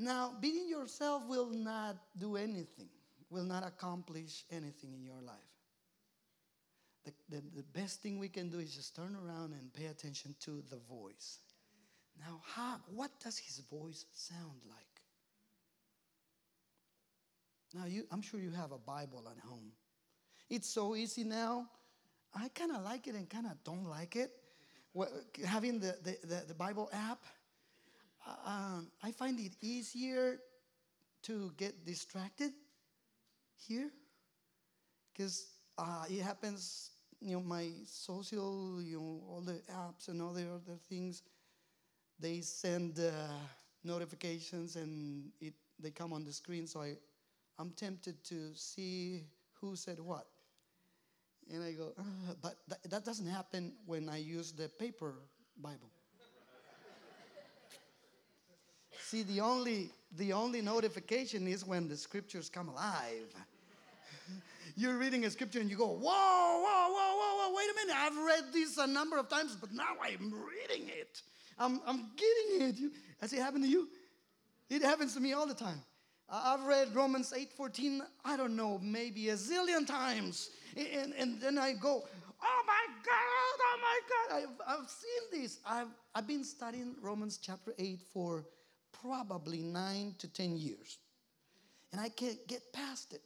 Now, 0.00 0.32
beating 0.40 0.68
yourself 0.68 1.22
will 1.28 1.50
not 1.50 1.96
do 2.18 2.36
anything, 2.36 2.88
will 3.28 3.44
not 3.44 3.66
accomplish 3.66 4.44
anything 4.50 4.94
in 4.94 5.04
your 5.04 5.20
life 5.20 5.50
the, 7.04 7.12
the, 7.28 7.42
the 7.56 7.62
best 7.62 8.02
thing 8.02 8.18
we 8.18 8.28
can 8.28 8.50
do 8.50 8.58
is 8.58 8.74
just 8.74 8.94
turn 8.94 9.16
around 9.16 9.52
and 9.52 9.72
pay 9.72 9.86
attention 9.86 10.34
to 10.40 10.62
the 10.70 10.78
voice. 10.88 11.38
Now, 12.18 12.40
how, 12.44 12.76
what 12.94 13.10
does 13.22 13.38
his 13.38 13.60
voice 13.70 14.04
sound 14.12 14.60
like? 14.68 14.78
Now, 17.72 17.86
you, 17.86 18.04
I'm 18.10 18.20
sure 18.20 18.40
you 18.40 18.50
have 18.50 18.72
a 18.72 18.78
Bible 18.78 19.24
at 19.30 19.38
home. 19.48 19.72
It's 20.50 20.68
so 20.68 20.96
easy 20.96 21.24
now. 21.24 21.68
I 22.34 22.48
kind 22.48 22.72
of 22.72 22.82
like 22.82 23.06
it 23.06 23.14
and 23.14 23.28
kind 23.28 23.46
of 23.46 23.52
don't 23.64 23.88
like 23.88 24.16
it. 24.16 24.32
having 25.46 25.78
the, 25.78 25.96
the, 26.02 26.16
the, 26.26 26.42
the, 26.48 26.54
Bible 26.54 26.90
app, 26.92 27.24
um, 28.46 28.90
I 29.02 29.12
find 29.12 29.38
it 29.40 29.52
easier 29.60 30.38
to 31.22 31.52
get 31.56 31.84
distracted 31.84 32.52
here 33.56 33.90
because 35.12 35.46
uh, 35.78 36.04
it 36.08 36.22
happens, 36.22 36.90
you 37.20 37.34
know, 37.34 37.40
my 37.40 37.70
social, 37.86 38.80
you 38.82 38.96
know, 38.98 39.22
all 39.28 39.42
the 39.44 39.60
apps 39.72 40.08
and 40.08 40.22
all 40.22 40.32
the 40.32 40.42
other 40.42 40.78
things, 40.88 41.22
they 42.18 42.40
send 42.40 42.98
uh, 42.98 43.10
notifications 43.84 44.76
and 44.76 45.30
it, 45.40 45.54
they 45.78 45.90
come 45.90 46.12
on 46.12 46.24
the 46.24 46.32
screen. 46.32 46.66
So 46.66 46.80
I, 46.82 46.96
I'm 47.58 47.70
tempted 47.70 48.22
to 48.24 48.54
see 48.54 49.24
who 49.60 49.76
said 49.76 50.00
what. 50.00 50.26
And 51.52 51.62
I 51.62 51.72
go, 51.72 51.92
uh, 51.98 52.34
but 52.40 52.56
that, 52.68 52.90
that 52.90 53.04
doesn't 53.04 53.26
happen 53.26 53.72
when 53.84 54.08
I 54.08 54.18
use 54.18 54.52
the 54.52 54.68
paper 54.68 55.14
Bible. 55.60 55.90
See, 59.10 59.24
the 59.24 59.40
only, 59.40 59.90
the 60.18 60.32
only 60.32 60.62
notification 60.62 61.48
is 61.48 61.66
when 61.66 61.88
the 61.88 61.96
scriptures 61.96 62.48
come 62.48 62.68
alive 62.68 63.34
you're 64.76 64.98
reading 64.98 65.24
a 65.24 65.30
scripture 65.30 65.58
and 65.58 65.68
you 65.68 65.76
go, 65.76 65.88
whoa, 65.88 65.98
whoa, 65.98 66.88
whoa, 66.92 67.16
whoa, 67.18 67.48
whoa, 67.48 67.56
wait 67.56 67.66
a 67.72 67.74
minute. 67.74 67.96
I've 67.98 68.16
read 68.24 68.52
this 68.52 68.78
a 68.78 68.86
number 68.86 69.18
of 69.18 69.28
times, 69.28 69.56
but 69.60 69.72
now 69.72 69.96
I'm 70.00 70.32
reading 70.32 70.88
it. 70.88 71.22
I'm, 71.58 71.80
I'm 71.84 72.12
getting 72.16 72.68
it. 72.68 72.78
You, 72.78 72.92
has 73.20 73.32
it 73.32 73.40
happened 73.40 73.64
to 73.64 73.68
you? 73.68 73.88
It 74.68 74.82
happens 74.82 75.14
to 75.14 75.20
me 75.20 75.32
all 75.32 75.48
the 75.48 75.54
time. 75.54 75.82
I've 76.28 76.62
read 76.62 76.94
Romans 76.94 77.34
8:14, 77.36 78.02
I 78.24 78.36
don't 78.36 78.54
know, 78.54 78.78
maybe 78.80 79.30
a 79.30 79.34
zillion 79.34 79.88
times. 79.88 80.50
And, 80.76 81.14
and 81.18 81.40
then 81.40 81.58
I 81.58 81.72
go, 81.72 82.04
oh 82.40 82.62
my 82.64 82.86
God, 83.04 83.58
oh 83.60 83.78
my 83.82 84.00
God, 84.08 84.42
I've, 84.68 84.78
I've 84.78 84.88
seen 84.88 85.42
this. 85.42 85.58
I've, 85.66 85.88
I've 86.14 86.28
been 86.28 86.44
studying 86.44 86.94
Romans 87.02 87.40
chapter 87.42 87.74
8 87.76 87.98
for 88.14 88.44
probably 88.92 89.62
nine 89.62 90.14
to 90.18 90.28
10 90.28 90.56
years. 90.56 90.98
And 91.92 92.00
I 92.00 92.08
can't 92.08 92.46
get 92.46 92.72
past 92.72 93.12
it. 93.12 93.22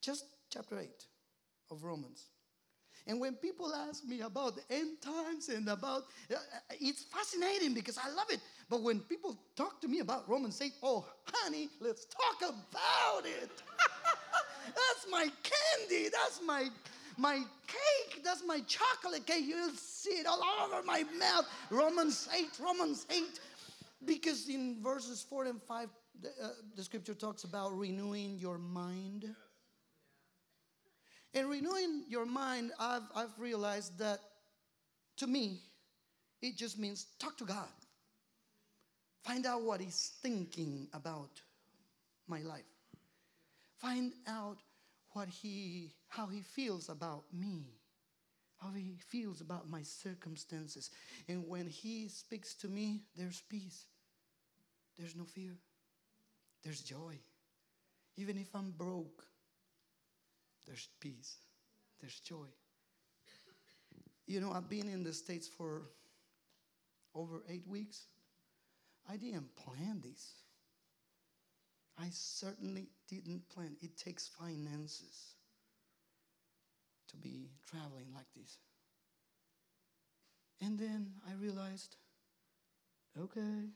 Just 0.00 0.24
chapter 0.50 0.78
8 0.78 0.88
of 1.70 1.84
Romans. 1.84 2.26
And 3.06 3.20
when 3.20 3.34
people 3.34 3.72
ask 3.74 4.04
me 4.04 4.20
about 4.20 4.56
the 4.56 4.74
end 4.74 5.00
times 5.00 5.48
and 5.48 5.68
about, 5.68 6.04
uh, 6.30 6.34
uh, 6.34 6.38
it's 6.80 7.04
fascinating 7.04 7.74
because 7.74 7.98
I 7.98 8.10
love 8.10 8.26
it. 8.30 8.40
But 8.68 8.82
when 8.82 9.00
people 9.00 9.36
talk 9.56 9.80
to 9.80 9.88
me 9.88 10.00
about 10.00 10.28
Romans 10.28 10.60
8, 10.60 10.72
oh, 10.82 11.04
honey, 11.24 11.68
let's 11.80 12.06
talk 12.06 12.40
about 12.48 13.26
it. 13.26 13.50
that's 14.66 15.06
my 15.10 15.28
candy. 15.42 16.08
That's 16.10 16.40
my 16.46 16.68
my 17.16 17.42
cake. 17.66 18.24
That's 18.24 18.42
my 18.46 18.60
chocolate 18.60 19.26
cake. 19.26 19.44
You'll 19.46 19.70
see 19.70 20.10
it 20.10 20.26
all 20.26 20.42
over 20.64 20.82
my 20.82 21.04
mouth. 21.18 21.46
Romans 21.70 22.28
8, 22.34 22.48
Romans 22.62 23.06
8. 23.10 23.40
Because 24.04 24.48
in 24.48 24.82
verses 24.82 25.24
4 25.28 25.44
and 25.46 25.62
5, 25.62 25.88
the, 26.20 26.28
uh, 26.28 26.48
the 26.76 26.82
scripture 26.82 27.14
talks 27.14 27.44
about 27.44 27.76
renewing 27.76 28.38
your 28.38 28.58
mind. 28.58 29.26
And 31.34 31.48
renewing 31.48 32.04
your 32.08 32.26
mind, 32.26 32.72
I've, 32.78 33.02
I've 33.14 33.38
realized 33.38 33.98
that 33.98 34.20
to 35.18 35.26
me, 35.26 35.60
it 36.42 36.56
just 36.56 36.78
means 36.78 37.06
talk 37.18 37.36
to 37.38 37.44
God. 37.44 37.68
Find 39.22 39.44
out 39.46 39.62
what 39.62 39.80
He's 39.80 40.12
thinking 40.22 40.88
about 40.92 41.40
my 42.26 42.40
life. 42.40 42.64
Find 43.78 44.12
out 44.26 44.58
what 45.12 45.28
He, 45.28 45.90
how 46.08 46.26
He 46.26 46.40
feels 46.40 46.88
about 46.88 47.24
me, 47.32 47.64
how 48.60 48.70
He 48.70 48.96
feels 49.08 49.40
about 49.40 49.68
my 49.68 49.82
circumstances. 49.82 50.90
And 51.28 51.46
when 51.46 51.66
He 51.66 52.08
speaks 52.08 52.54
to 52.56 52.68
me, 52.68 53.02
there's 53.16 53.42
peace, 53.48 53.84
there's 55.00 55.16
no 55.16 55.24
fear, 55.24 55.56
there's 56.62 56.82
joy. 56.82 57.18
Even 58.16 58.36
if 58.36 58.54
I'm 58.54 58.72
broke, 58.72 59.24
there's 60.66 60.88
peace, 61.00 61.36
there's 62.00 62.20
joy. 62.20 62.46
You 64.26 64.40
know, 64.40 64.52
I've 64.52 64.68
been 64.68 64.88
in 64.88 65.02
the 65.02 65.12
States 65.12 65.48
for 65.48 65.82
over 67.14 67.42
eight 67.48 67.66
weeks. 67.66 68.06
I 69.08 69.16
didn't 69.16 69.56
plan 69.56 70.02
this. 70.04 70.34
I 71.98 72.08
certainly 72.10 72.88
didn't 73.08 73.48
plan. 73.48 73.76
It 73.80 73.96
takes 73.96 74.28
finances 74.28 75.34
to 77.08 77.16
be 77.16 77.48
traveling 77.68 78.06
like 78.14 78.26
this. 78.36 78.58
And 80.60 80.78
then 80.78 81.14
I 81.28 81.32
realized, 81.42 81.96
okay. 83.18 83.70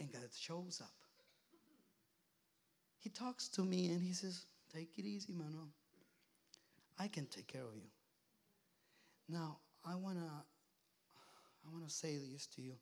And 0.00 0.12
God 0.12 0.28
shows 0.36 0.80
up. 0.82 0.90
He 2.98 3.10
talks 3.10 3.48
to 3.50 3.62
me 3.62 3.90
and 3.92 4.02
he 4.02 4.12
says, 4.12 4.46
Take 4.74 4.98
it 4.98 5.04
easy, 5.04 5.32
Manuel. 5.32 5.68
I 6.98 7.08
can 7.08 7.26
take 7.26 7.46
care 7.46 7.62
of 7.62 7.74
you. 7.74 7.88
Now, 9.28 9.58
I 9.84 9.94
want 9.94 10.18
to 10.18 10.24
I 10.24 11.72
want 11.72 11.86
to 11.86 11.92
say 11.92 12.16
this 12.32 12.46
to 12.56 12.62
you. 12.62 12.74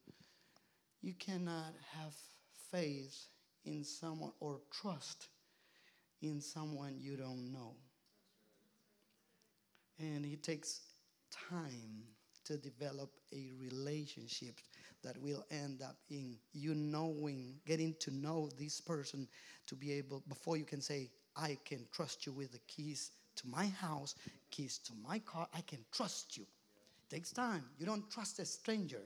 You 1.02 1.14
cannot 1.14 1.74
have 1.94 2.14
faith 2.70 3.26
in 3.64 3.84
someone 3.84 4.32
or 4.40 4.60
trust 4.72 5.28
in 6.22 6.40
someone 6.40 6.96
you 6.98 7.16
don't 7.16 7.52
know. 7.52 7.74
And 9.98 10.24
it 10.24 10.42
takes 10.42 10.80
time 11.50 12.02
to 12.48 12.56
develop 12.56 13.10
a 13.32 13.52
relationship 13.60 14.60
that 15.02 15.20
will 15.22 15.44
end 15.50 15.82
up 15.82 15.96
in 16.10 16.36
you 16.52 16.74
knowing, 16.74 17.54
getting 17.66 17.94
to 18.00 18.10
know 18.10 18.48
this 18.58 18.80
person 18.80 19.28
to 19.66 19.74
be 19.74 19.92
able, 19.92 20.22
before 20.28 20.56
you 20.56 20.64
can 20.64 20.80
say, 20.80 21.10
I 21.36 21.58
can 21.64 21.86
trust 21.92 22.26
you 22.26 22.32
with 22.32 22.52
the 22.52 22.58
keys 22.66 23.10
to 23.36 23.46
my 23.46 23.66
house, 23.66 24.14
keys 24.50 24.78
to 24.78 24.92
my 25.06 25.18
car, 25.20 25.46
I 25.54 25.60
can 25.60 25.84
trust 25.92 26.36
you. 26.36 26.42
It 26.42 27.14
takes 27.14 27.32
time. 27.32 27.64
You 27.78 27.86
don't 27.86 28.10
trust 28.10 28.38
a 28.38 28.46
stranger. 28.46 29.02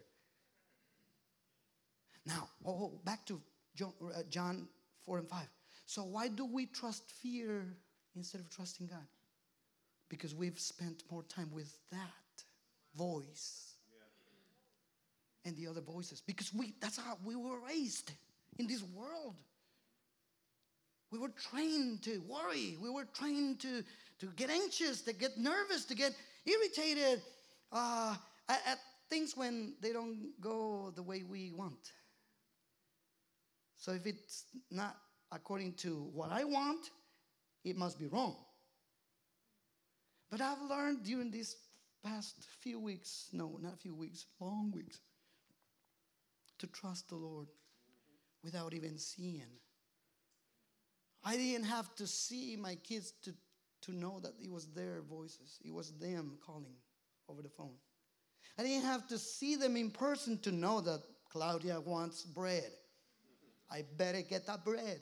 Now, 2.25 2.49
oh, 2.65 3.01
back 3.05 3.27
to 3.27 3.41
John, 3.75 3.93
uh, 4.03 4.23
John 4.31 4.69
4 5.05 5.19
and 5.19 5.29
5. 5.29 5.41
So, 5.87 6.05
why 6.05 6.29
do 6.29 6.45
we 6.45 6.67
trust 6.67 7.11
fear 7.11 7.67
instead 8.15 8.41
of 8.41 8.49
trusting 8.49 8.87
God? 8.87 9.07
Because 10.09 10.33
we've 10.33 10.61
spent 10.61 11.03
more 11.11 11.25
time 11.25 11.51
with 11.53 11.77
that 11.91 12.22
voice 12.97 13.75
and 15.45 15.57
the 15.57 15.67
other 15.67 15.81
voices. 15.81 16.21
Because 16.21 16.53
we 16.55 16.75
that's 16.81 16.97
how 16.97 17.19
we 17.25 17.37
were 17.37 17.59
raised 17.67 18.13
in 18.59 18.67
this 18.67 18.83
world. 18.95 19.35
We 21.11 21.19
were 21.19 21.31
trained 21.51 22.03
to 22.05 22.23
worry. 22.27 22.79
We 22.81 22.89
were 22.89 23.05
trained 23.05 23.61
to, 23.61 23.85
to 24.21 24.27
get 24.35 24.49
anxious, 24.49 25.03
to 25.03 25.13
get 25.13 25.37
nervous, 25.37 25.85
to 25.87 25.95
get 25.95 26.15
irritated 26.47 27.21
uh, 27.71 28.17
at, 28.49 28.61
at 28.67 28.79
things 29.11 29.37
when 29.37 29.75
they 29.83 29.93
don't 29.93 30.31
go 30.41 30.91
the 30.97 31.03
way 31.03 31.23
we 31.23 31.53
want. 31.53 31.93
So 33.77 33.93
if 33.93 34.07
it's 34.07 34.45
not 34.71 34.97
according 35.31 35.75
to 35.75 36.09
what 36.15 36.33
I 36.33 36.45
want, 36.45 36.91
it 37.63 37.77
must 37.77 37.99
be 37.99 38.07
wrong. 38.07 38.37
But 40.31 40.41
I've 40.41 40.63
learned 40.63 41.05
during 41.05 41.31
these 41.31 41.57
past 42.05 42.37
few 42.61 42.81
weeks, 42.81 43.29
no, 43.33 43.59
not 43.61 43.75
a 43.75 43.77
few 43.77 43.95
weeks, 43.95 44.27
long 44.41 44.71
weeks, 44.75 45.01
to 46.59 46.67
trust 46.67 47.09
the 47.09 47.17
Lord 47.17 47.49
without 48.43 48.75
even 48.75 48.99
seeing. 48.99 49.59
I 51.25 51.37
didn't 51.37 51.67
have 51.67 51.95
to 51.97 52.07
see 52.07 52.57
my 52.57 52.75
kids 52.77 53.13
to, 53.23 53.35
to 53.83 53.93
know 53.93 54.21
that 54.21 54.33
it 54.41 54.51
was 54.51 54.67
their 54.69 55.03
voices, 55.03 55.59
it 55.65 55.73
was 55.73 55.93
them 55.99 56.39
calling 56.45 56.75
over 57.29 57.43
the 57.43 57.49
phone. 57.49 57.77
I 58.59 58.63
didn't 58.63 58.85
have 58.85 59.07
to 59.09 59.19
see 59.19 59.57
them 59.57 59.77
in 59.77 59.91
person 59.91 60.39
to 60.41 60.53
know 60.53 60.81
that 60.83 61.01
Claudia 61.31 61.81
wants 61.81 62.23
bread. 62.23 62.71
I 63.71 63.85
better 63.97 64.21
get 64.21 64.47
that 64.47 64.65
bread. 64.65 65.01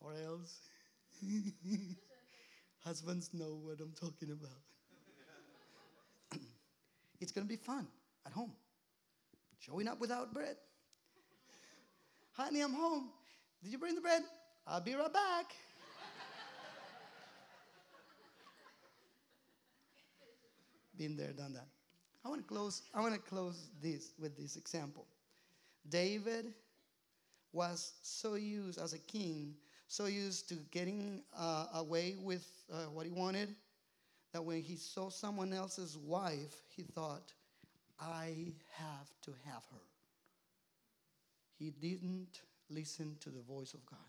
Or 0.00 0.12
else, 0.12 0.58
husbands 2.84 3.30
know 3.32 3.58
what 3.62 3.80
I'm 3.80 3.94
talking 3.98 4.30
about. 4.30 4.60
It's 7.24 7.32
going 7.32 7.46
to 7.46 7.48
be 7.48 7.56
fun 7.56 7.86
at 8.26 8.32
home. 8.32 8.52
Showing 9.58 9.88
up 9.88 9.98
without 9.98 10.34
bread. 10.34 10.56
Honey, 12.32 12.60
I'm 12.60 12.74
home. 12.74 13.08
Did 13.62 13.72
you 13.72 13.78
bring 13.78 13.94
the 13.94 14.02
bread? 14.02 14.22
I'll 14.66 14.82
be 14.82 14.94
right 14.94 15.10
back. 15.10 15.46
Been 20.98 21.16
there, 21.16 21.32
done 21.32 21.54
that. 21.54 21.66
I 22.26 22.28
want 22.28 22.42
to 22.42 22.46
close. 22.46 22.82
I 22.94 23.00
want 23.00 23.14
to 23.14 23.20
close 23.20 23.70
this 23.82 24.12
with 24.20 24.36
this 24.36 24.56
example. 24.56 25.06
David 25.88 26.52
was 27.52 27.94
so 28.02 28.34
used 28.34 28.78
as 28.78 28.92
a 28.92 28.98
king, 28.98 29.54
so 29.88 30.04
used 30.04 30.46
to 30.50 30.56
getting 30.70 31.22
uh, 31.34 31.68
away 31.74 32.16
with 32.22 32.46
uh, 32.70 32.84
what 32.92 33.06
he 33.06 33.12
wanted, 33.12 33.54
that 34.34 34.42
when 34.42 34.60
he 34.60 34.74
saw 34.74 35.08
someone 35.08 35.52
else's 35.52 35.96
wife, 35.96 36.56
he 36.76 36.82
thought, 36.82 37.32
I 38.00 38.52
have 38.72 39.08
to 39.22 39.30
have 39.46 39.62
her. 39.72 39.86
He 41.56 41.70
didn't 41.70 42.40
listen 42.68 43.16
to 43.20 43.30
the 43.30 43.40
voice 43.40 43.74
of 43.74 43.86
God. 43.86 44.00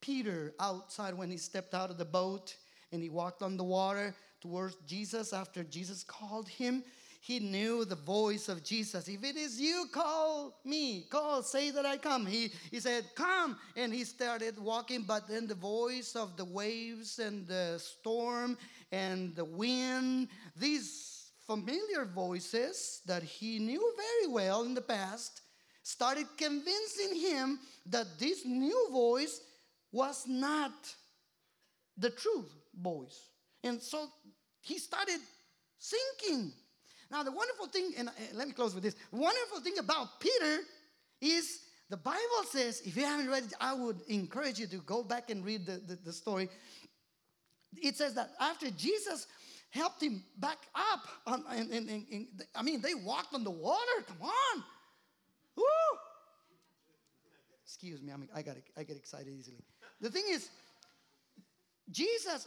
Peter, 0.00 0.54
outside 0.58 1.12
when 1.12 1.30
he 1.30 1.36
stepped 1.36 1.74
out 1.74 1.90
of 1.90 1.98
the 1.98 2.06
boat 2.06 2.56
and 2.90 3.02
he 3.02 3.10
walked 3.10 3.42
on 3.42 3.58
the 3.58 3.64
water 3.64 4.14
towards 4.40 4.76
Jesus 4.86 5.34
after 5.34 5.62
Jesus 5.62 6.02
called 6.02 6.48
him, 6.48 6.82
he 7.22 7.38
knew 7.38 7.84
the 7.84 7.96
voice 7.96 8.48
of 8.48 8.64
Jesus. 8.64 9.06
If 9.06 9.22
it 9.22 9.36
is 9.36 9.60
you, 9.60 9.84
call 9.92 10.58
me. 10.64 11.06
Call, 11.10 11.42
say 11.42 11.70
that 11.70 11.84
I 11.84 11.98
come. 11.98 12.24
He, 12.24 12.50
he 12.70 12.80
said, 12.80 13.04
Come. 13.14 13.58
And 13.76 13.92
he 13.92 14.04
started 14.04 14.58
walking, 14.58 15.02
but 15.02 15.28
then 15.28 15.46
the 15.46 15.54
voice 15.54 16.16
of 16.16 16.38
the 16.38 16.46
waves 16.46 17.18
and 17.18 17.46
the 17.46 17.78
storm 17.78 18.56
and 18.90 19.36
the 19.36 19.44
wind, 19.44 20.28
these 20.56 21.30
familiar 21.46 22.06
voices 22.06 23.02
that 23.04 23.22
he 23.22 23.58
knew 23.58 23.92
very 23.96 24.32
well 24.32 24.62
in 24.62 24.72
the 24.72 24.80
past, 24.80 25.42
started 25.82 26.26
convincing 26.38 27.20
him 27.20 27.58
that 27.84 28.18
this 28.18 28.46
new 28.46 28.88
voice 28.90 29.42
was 29.92 30.24
not 30.26 30.72
the 31.98 32.10
true 32.10 32.46
voice. 32.80 33.28
And 33.62 33.82
so 33.82 34.08
he 34.62 34.78
started 34.78 35.20
sinking. 35.78 36.52
Now, 37.10 37.22
the 37.22 37.32
wonderful 37.32 37.66
thing, 37.66 37.92
and 37.98 38.08
uh, 38.08 38.12
let 38.34 38.46
me 38.46 38.52
close 38.52 38.74
with 38.74 38.84
this 38.84 38.94
wonderful 39.10 39.60
thing 39.60 39.78
about 39.78 40.20
Peter 40.20 40.60
is 41.20 41.60
the 41.88 41.96
Bible 41.96 42.20
says, 42.48 42.82
if 42.84 42.96
you 42.96 43.04
haven't 43.04 43.28
read 43.28 43.44
it, 43.44 43.54
I 43.60 43.74
would 43.74 44.00
encourage 44.08 44.60
you 44.60 44.68
to 44.68 44.76
go 44.76 45.02
back 45.02 45.28
and 45.28 45.44
read 45.44 45.66
the, 45.66 45.78
the, 45.78 45.98
the 46.04 46.12
story. 46.12 46.48
It 47.76 47.96
says 47.96 48.14
that 48.14 48.30
after 48.40 48.70
Jesus 48.70 49.26
helped 49.70 50.00
him 50.00 50.22
back 50.38 50.58
up, 50.74 51.00
on, 51.26 51.44
I 51.48 52.62
mean, 52.62 52.80
they 52.80 52.94
walked 52.94 53.34
on 53.34 53.42
the 53.42 53.50
water. 53.50 54.04
Come 54.06 54.22
on. 54.22 54.64
Woo! 55.56 55.64
Excuse 57.64 58.02
me, 58.02 58.12
I'm, 58.12 58.28
I, 58.34 58.42
got, 58.42 58.56
I 58.76 58.84
get 58.84 58.96
excited 58.96 59.32
easily. 59.36 59.58
The 60.00 60.10
thing 60.10 60.24
is, 60.28 60.48
Jesus, 61.90 62.46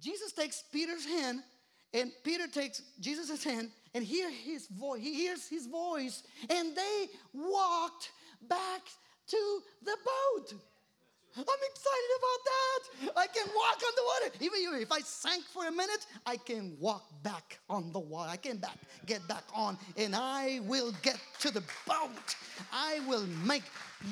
Jesus 0.00 0.32
takes 0.32 0.64
Peter's 0.72 1.04
hand, 1.06 1.42
and 1.94 2.12
Peter 2.22 2.46
takes 2.48 2.82
Jesus' 3.00 3.42
hand, 3.42 3.70
and 3.94 4.04
hear 4.04 4.28
his 4.30 4.66
voice. 4.66 5.00
He 5.00 5.14
hears 5.14 5.48
his 5.48 5.66
voice, 5.66 6.24
and 6.50 6.76
they 6.76 7.06
walked 7.32 8.10
back 8.48 8.82
to 9.28 9.62
the 9.82 9.96
boat. 10.04 10.54
I'm 11.36 11.42
excited 11.42 12.10
about 12.18 12.40
that. 12.44 13.12
I 13.16 13.26
can 13.26 13.46
walk 13.54 13.82
on 13.84 13.92
the 13.96 14.02
water. 14.06 14.36
Even 14.40 14.80
if 14.80 14.92
I 14.92 15.00
sank 15.00 15.44
for 15.44 15.66
a 15.66 15.72
minute, 15.72 16.06
I 16.26 16.36
can 16.36 16.76
walk 16.78 17.02
back 17.24 17.58
on 17.68 17.92
the 17.92 17.98
water. 17.98 18.30
I 18.30 18.36
can 18.36 18.58
back, 18.58 18.78
get 19.06 19.26
back 19.26 19.42
on, 19.52 19.76
and 19.96 20.14
I 20.14 20.60
will 20.62 20.92
get 21.02 21.18
to 21.40 21.50
the 21.50 21.62
boat. 21.88 22.36
I 22.72 23.00
will 23.08 23.26
make. 23.44 23.64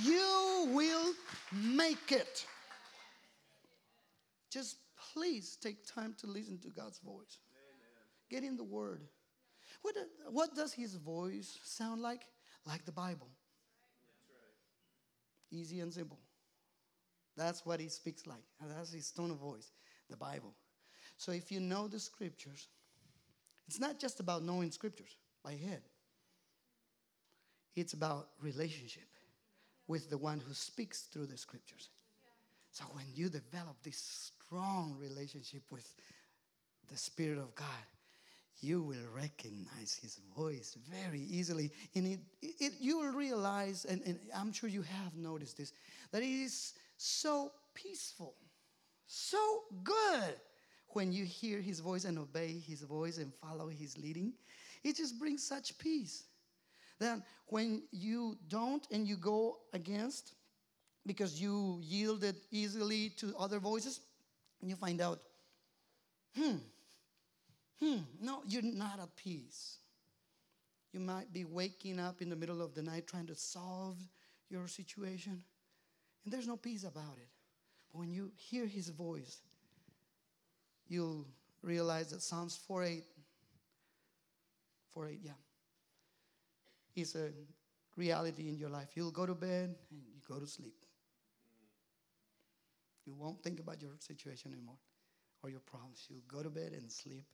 You 0.03 0.69
will 0.73 1.13
make 1.53 2.11
it. 2.11 2.45
Just 4.51 4.79
please 5.15 5.57
take 5.61 5.87
time 5.87 6.15
to 6.19 6.27
listen 6.27 6.59
to 6.59 6.69
God's 6.71 6.99
voice. 6.99 7.39
Get 8.33 8.45
in 8.45 8.57
the 8.57 8.65
Word. 8.65 9.03
What, 9.83 9.95
what 10.31 10.55
does 10.55 10.73
His 10.73 10.95
voice 10.95 11.59
sound 11.65 12.01
like? 12.01 12.23
Like 12.67 12.87
the 12.87 12.93
Bible. 12.93 13.29
Easy 15.51 15.81
and 15.81 15.93
simple. 15.93 16.19
That's 17.37 17.67
what 17.67 17.79
He 17.79 17.89
speaks 17.89 18.27
like. 18.27 18.43
That's 18.67 18.91
His 18.91 19.11
tone 19.11 19.33
of 19.33 19.37
voice, 19.37 19.71
the 20.09 20.17
Bible. 20.17 20.55
So 21.19 21.33
if 21.33 21.53
you 21.53 21.61
know 21.61 21.89
the 21.89 22.01
Scriptures, 22.01 22.69
it's 23.69 23.79
not 23.79 23.99
just 23.99 24.19
about 24.19 24.43
knowing 24.43 24.71
Scriptures 24.71 25.15
by 25.45 25.53
head, 25.53 25.83
it's 27.77 27.93
about 27.93 28.29
relationship 28.41 29.09
with 29.89 30.09
the 30.09 30.17
one 30.17 30.41
who 30.41 30.55
speaks 30.55 31.03
through 31.03 31.27
the 31.27 31.37
Scriptures. 31.37 31.91
So 32.71 32.85
when 32.93 33.05
you 33.15 33.29
develop 33.29 33.77
this 33.83 34.33
strong 34.47 34.97
relationship 34.99 35.65
with 35.71 35.87
the 36.91 36.97
Spirit 36.97 37.37
of 37.37 37.55
God, 37.55 37.67
you 38.61 38.83
will 38.83 39.09
recognize 39.15 39.99
His 40.01 40.21
voice 40.37 40.77
very 40.89 41.21
easily. 41.21 41.71
And 41.95 42.07
it, 42.07 42.21
it, 42.41 42.73
you 42.81 42.99
will 42.99 43.13
realize, 43.13 43.85
and, 43.85 44.03
and 44.07 44.19
I'm 44.37 44.53
sure 44.53 44.69
you 44.69 44.83
have 44.83 45.17
noticed 45.17 45.57
this, 45.57 45.73
that 46.13 46.23
it 46.23 46.27
is 46.27 46.75
so 46.97 47.53
peaceful 47.75 48.35
so 49.13 49.65
good 49.85 50.35
when 50.89 51.13
you 51.13 51.25
hear 51.25 51.61
his 51.61 51.81
voice 51.81 52.05
and 52.05 52.19
obey 52.19 52.59
his 52.67 52.81
voice 52.83 53.19
and 53.19 53.33
follow 53.35 53.69
his 53.69 53.99
leading. 53.99 54.33
It 54.83 54.97
just 54.97 55.19
brings 55.19 55.47
such 55.47 55.77
peace. 55.79 56.25
Then 56.99 57.23
when 57.47 57.83
you 57.93 58.39
don't 58.49 58.87
and 58.91 59.07
you 59.07 59.17
go 59.17 59.59
against 59.75 60.33
because 61.05 61.41
you 61.41 61.79
yielded 61.83 62.37
easily 62.51 63.11
to 63.19 63.35
other 63.39 63.59
voices, 63.59 64.01
you 64.63 64.77
find 64.77 65.01
out, 65.01 65.21
hmm, 66.35 66.57
hmm, 67.83 67.99
no, 68.21 68.43
you're 68.47 68.63
not 68.63 69.01
at 69.01 69.15
peace. 69.17 69.79
You 70.93 71.01
might 71.01 71.33
be 71.33 71.45
waking 71.45 71.99
up 71.99 72.23
in 72.23 72.29
the 72.29 72.37
middle 72.37 72.63
of 72.63 72.75
the 72.75 72.83
night 72.83 73.07
trying 73.07 73.27
to 73.27 73.35
solve 73.35 73.97
your 74.49 74.69
situation, 74.69 75.43
and 76.25 76.33
there's 76.33 76.47
no 76.47 76.57
peace 76.57 76.85
about 76.85 77.17
it. 77.17 77.29
But 77.91 77.99
when 77.99 78.13
you 78.13 78.31
hear 78.37 78.67
his 78.67 78.89
voice, 78.91 79.41
you'll 80.87 81.27
realize 81.63 82.11
that 82.11 82.23
Psalms 82.23 82.59
4.8, 82.71 83.03
4.8, 84.97 85.19
yeah, 85.23 85.33
is 86.95 87.17
a 87.17 87.31
reality 87.97 88.49
in 88.49 88.59
your 88.59 88.69
life. 88.69 88.91
You'll 88.95 89.11
go 89.11 89.27
to 89.27 89.35
bed 89.35 89.75
and 89.91 90.01
you 90.15 90.21
go 90.29 90.39
to 90.39 90.47
sleep. 90.47 90.75
You 93.07 93.15
won't 93.15 93.43
think 93.43 93.59
about 93.59 93.83
your 93.83 93.93
situation 93.99 94.53
anymore 94.53 94.79
or 95.43 95.51
your 95.51 95.61
problems. 95.61 96.07
You'll 96.09 96.21
go 96.29 96.43
to 96.43 96.51
bed 96.51 96.73
and 96.73 96.91
sleep 96.91 97.25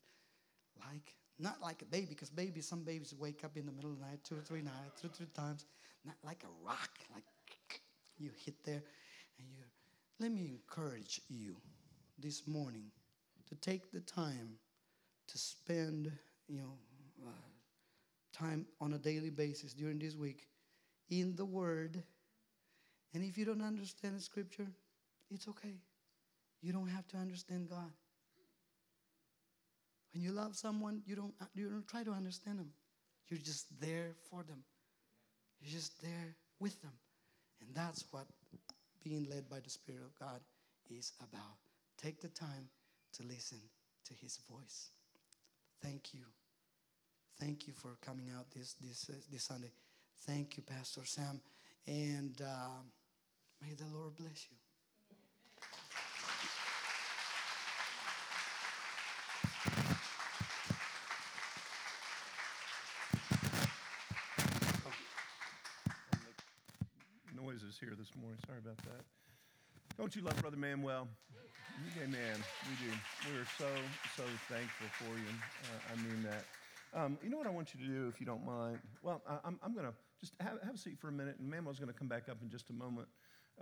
like, 0.87 1.15
not 1.39 1.61
like 1.61 1.83
a 1.83 1.85
baby, 1.87 2.07
because 2.11 2.31
babies, 2.31 2.67
some 2.67 2.83
babies 2.83 3.15
wake 3.19 3.45
up 3.45 3.57
in 3.57 3.67
the 3.67 3.73
middle 3.73 3.91
of 3.91 3.99
the 3.99 4.05
night, 4.07 4.19
two 4.25 4.37
or 4.37 4.41
three 4.41 4.63
nights, 4.63 5.01
two 5.01 5.09
or 5.09 5.11
three 5.11 5.27
times, 5.35 5.67
not 6.05 6.17
like 6.25 6.43
a 6.45 6.67
rock, 6.67 6.91
like 7.15 7.25
you 8.19 8.31
hit 8.45 8.65
there 8.65 8.83
and 9.39 9.49
you. 9.51 9.63
Let 10.19 10.33
me 10.33 10.47
encourage 10.49 11.21
you 11.29 11.57
this 12.19 12.47
morning 12.47 12.91
to 13.49 13.55
take 13.57 13.93
the 13.93 14.01
time 14.01 14.59
to 15.29 15.39
spend, 15.39 16.11
you 16.49 16.59
know, 16.59 16.73
uh, 17.27 17.31
time 18.33 18.67
on 18.81 18.95
a 18.95 18.99
daily 18.99 19.31
basis 19.31 19.73
during 19.73 19.99
this 19.99 20.17
week 20.17 20.49
in 21.11 21.37
the 21.37 21.45
Word. 21.45 22.03
And 23.15 23.25
if 23.25 23.39
you 23.39 23.45
don't 23.45 23.63
understand 23.63 24.17
the 24.17 24.23
Scripture, 24.23 24.67
it's 25.31 25.49
okay. 25.49 25.77
You 26.61 26.73
don't 26.73 26.89
have 26.89 27.07
to 27.09 27.17
understand 27.17 27.69
God. 27.69 27.93
When 30.13 30.23
you 30.23 30.33
love 30.33 30.57
someone, 30.57 31.03
you 31.07 31.17
don't, 31.17 31.35
you 31.55 31.69
don't 31.69 31.87
try 31.87 32.03
to 32.03 32.13
understand 32.13 32.59
them. 32.59 32.71
You're 33.29 33.41
just 33.41 33.81
there 33.81 34.15
for 34.31 34.43
them. 34.43 34.63
You're 35.61 35.73
just 35.73 36.01
there 36.03 36.37
with 36.61 36.81
them. 36.83 36.93
And 37.61 37.75
that's 37.75 38.05
what 38.11 38.27
being 39.05 39.27
led 39.31 39.49
by 39.49 39.61
the 39.61 39.71
Spirit 39.71 40.03
of 40.03 40.19
God 40.19 40.41
is 40.91 41.13
about. 41.21 41.59
Take 42.01 42.21
the 42.21 42.29
time 42.29 42.69
to 43.15 43.23
listen 43.25 43.59
to 44.07 44.15
His 44.15 44.39
voice. 44.51 44.91
Thank 45.83 46.15
you. 46.15 46.21
Thank 47.41 47.67
you 47.67 47.73
for 47.73 47.97
coming 48.05 48.31
out 48.37 48.51
this, 48.51 48.75
this, 48.81 49.09
uh, 49.11 49.15
this 49.31 49.45
Sunday. 49.45 49.71
Thank 50.27 50.57
you, 50.57 50.63
Pastor 50.63 51.05
Sam. 51.05 51.41
And 51.87 52.41
uh, 52.43 52.83
may 53.63 53.75
the 53.75 53.87
Lord 53.97 54.17
bless 54.17 54.47
you. 54.51 54.68
Here 67.81 67.95
this 67.97 68.11
morning. 68.21 68.39
Sorry 68.47 68.59
about 68.59 68.77
that. 68.79 69.05
Don't 69.97 70.15
you 70.17 70.23
love 70.23 70.37
Brother 70.43 70.57
Manuel? 70.57 71.07
Amen. 72.03 72.37
We 72.67 72.87
do. 72.87 72.93
We 73.31 73.39
are 73.39 73.47
so, 73.57 73.69
so 74.17 74.25
thankful 74.49 74.87
for 74.99 75.15
you. 75.17 75.31
Uh, 75.63 75.93
I 75.93 75.97
mean 75.97 76.25
that. 76.25 76.45
Um, 76.93 77.19
you 77.23 77.31
know 77.31 77.37
what 77.39 77.47
I 77.47 77.51
want 77.51 77.75
you 77.75 77.87
to 77.87 77.87
do, 77.87 78.09
if 78.09 78.19
you 78.19 78.27
don't 78.27 78.45
mind? 78.45 78.79
Well, 79.03 79.23
I, 79.29 79.47
am 79.47 79.61
I'm 79.63 79.75
going 79.75 79.87
to 79.87 79.93
just 80.21 80.33
have, 80.41 80.59
have, 80.65 80.75
a 80.75 80.79
seat 80.79 80.99
for 80.99 81.09
a 81.09 81.13
minute, 81.13 81.37
and 81.39 81.49
Manuel's 81.49 81.79
going 81.79 81.93
to 81.93 81.97
come 81.97 82.09
back 82.09 82.29
up 82.29 82.39
in 82.43 82.51
just 82.51 82.71
a 82.71 82.73
moment 82.73 83.07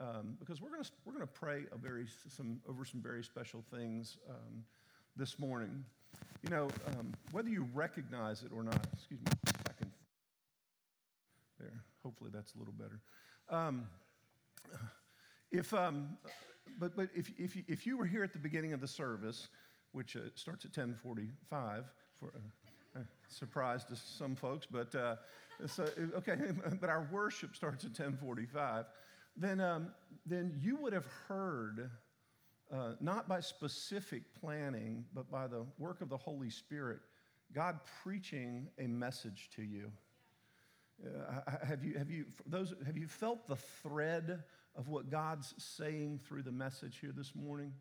um, 0.01 0.37
because 0.39 0.63
we're 0.63 0.71
going 0.71 0.85
we're 1.05 1.19
to 1.21 1.27
pray 1.27 1.65
a 1.73 1.77
very 1.77 2.07
some 2.29 2.61
over 2.69 2.87
some 2.87 3.03
very 3.03 3.23
special 3.23 3.63
things 3.71 4.17
um, 4.31 4.65
this 5.17 5.39
morning. 5.39 5.85
You 6.43 6.51
know, 6.51 6.69
um, 6.89 7.13
whether 7.33 7.51
you 7.51 7.67
recognize 7.75 8.43
it 8.43 8.51
or 8.55 8.63
not. 8.63 8.87
Excuse 8.95 9.21
me. 9.21 9.33
I 9.47 9.73
can. 9.79 9.93
There. 11.61 11.83
Hopefully, 12.03 12.31
that's 12.33 12.55
a 12.55 12.59
little 12.59 12.75
better. 12.75 13.01
If, 15.51 15.73
um, 15.73 16.17
but, 16.79 16.97
but 16.97 17.09
if, 17.15 17.31
if, 17.39 17.57
you, 17.57 17.63
if 17.69 17.87
you 17.87 17.97
were 17.97 18.07
here 18.07 18.25
at 18.25 18.33
the 18.33 18.39
beginning 18.39 18.73
of 18.73 18.81
the 18.81 18.89
service, 18.89 19.49
which 19.93 20.17
uh, 20.17 20.21
starts 20.35 20.65
at 20.65 20.77
1045, 20.77 21.85
for 22.15 22.33
uh, 22.35 22.99
uh, 22.99 23.03
surprise 23.29 23.85
to 23.85 23.97
some 23.97 24.35
folks, 24.35 24.67
but 24.71 24.95
uh, 24.95 25.17
so, 25.67 25.89
okay, 26.17 26.37
but 26.81 26.91
our 26.91 27.09
worship 27.11 27.55
starts 27.55 27.85
at 27.85 27.91
1045, 27.91 28.87
then, 29.37 29.61
um, 29.61 29.93
then 30.25 30.59
you 30.61 30.77
would 30.77 30.93
have 30.93 31.07
heard, 31.29 31.91
uh, 32.73 32.93
not 33.01 33.29
by 33.29 33.41
specific 33.41 34.23
planning, 34.41 35.05
but 35.15 35.31
by 35.31 35.47
the 35.47 35.65
work 35.79 36.01
of 36.01 36.09
the 36.09 36.17
Holy 36.17 36.51
Spirit, 36.51 37.01
God 37.55 37.79
preaching 38.03 38.69
a 38.79 38.87
message 38.87 39.51
to 39.57 39.63
you. 39.63 39.91
Uh, 41.05 41.41
have, 41.67 41.85
you, 41.85 41.99
have, 41.99 42.11
you, 42.11 42.25
those, 42.47 42.75
have 42.87 42.97
you 42.97 43.07
felt 43.07 43.47
the 43.47 43.57
thread 43.57 44.43
of 44.75 44.89
what 44.89 45.11
God's 45.11 45.55
saying 45.59 46.21
through 46.27 46.43
the 46.43 46.53
message 46.53 46.99
here 47.01 47.13
this 47.15 47.35
morning? 47.35 47.73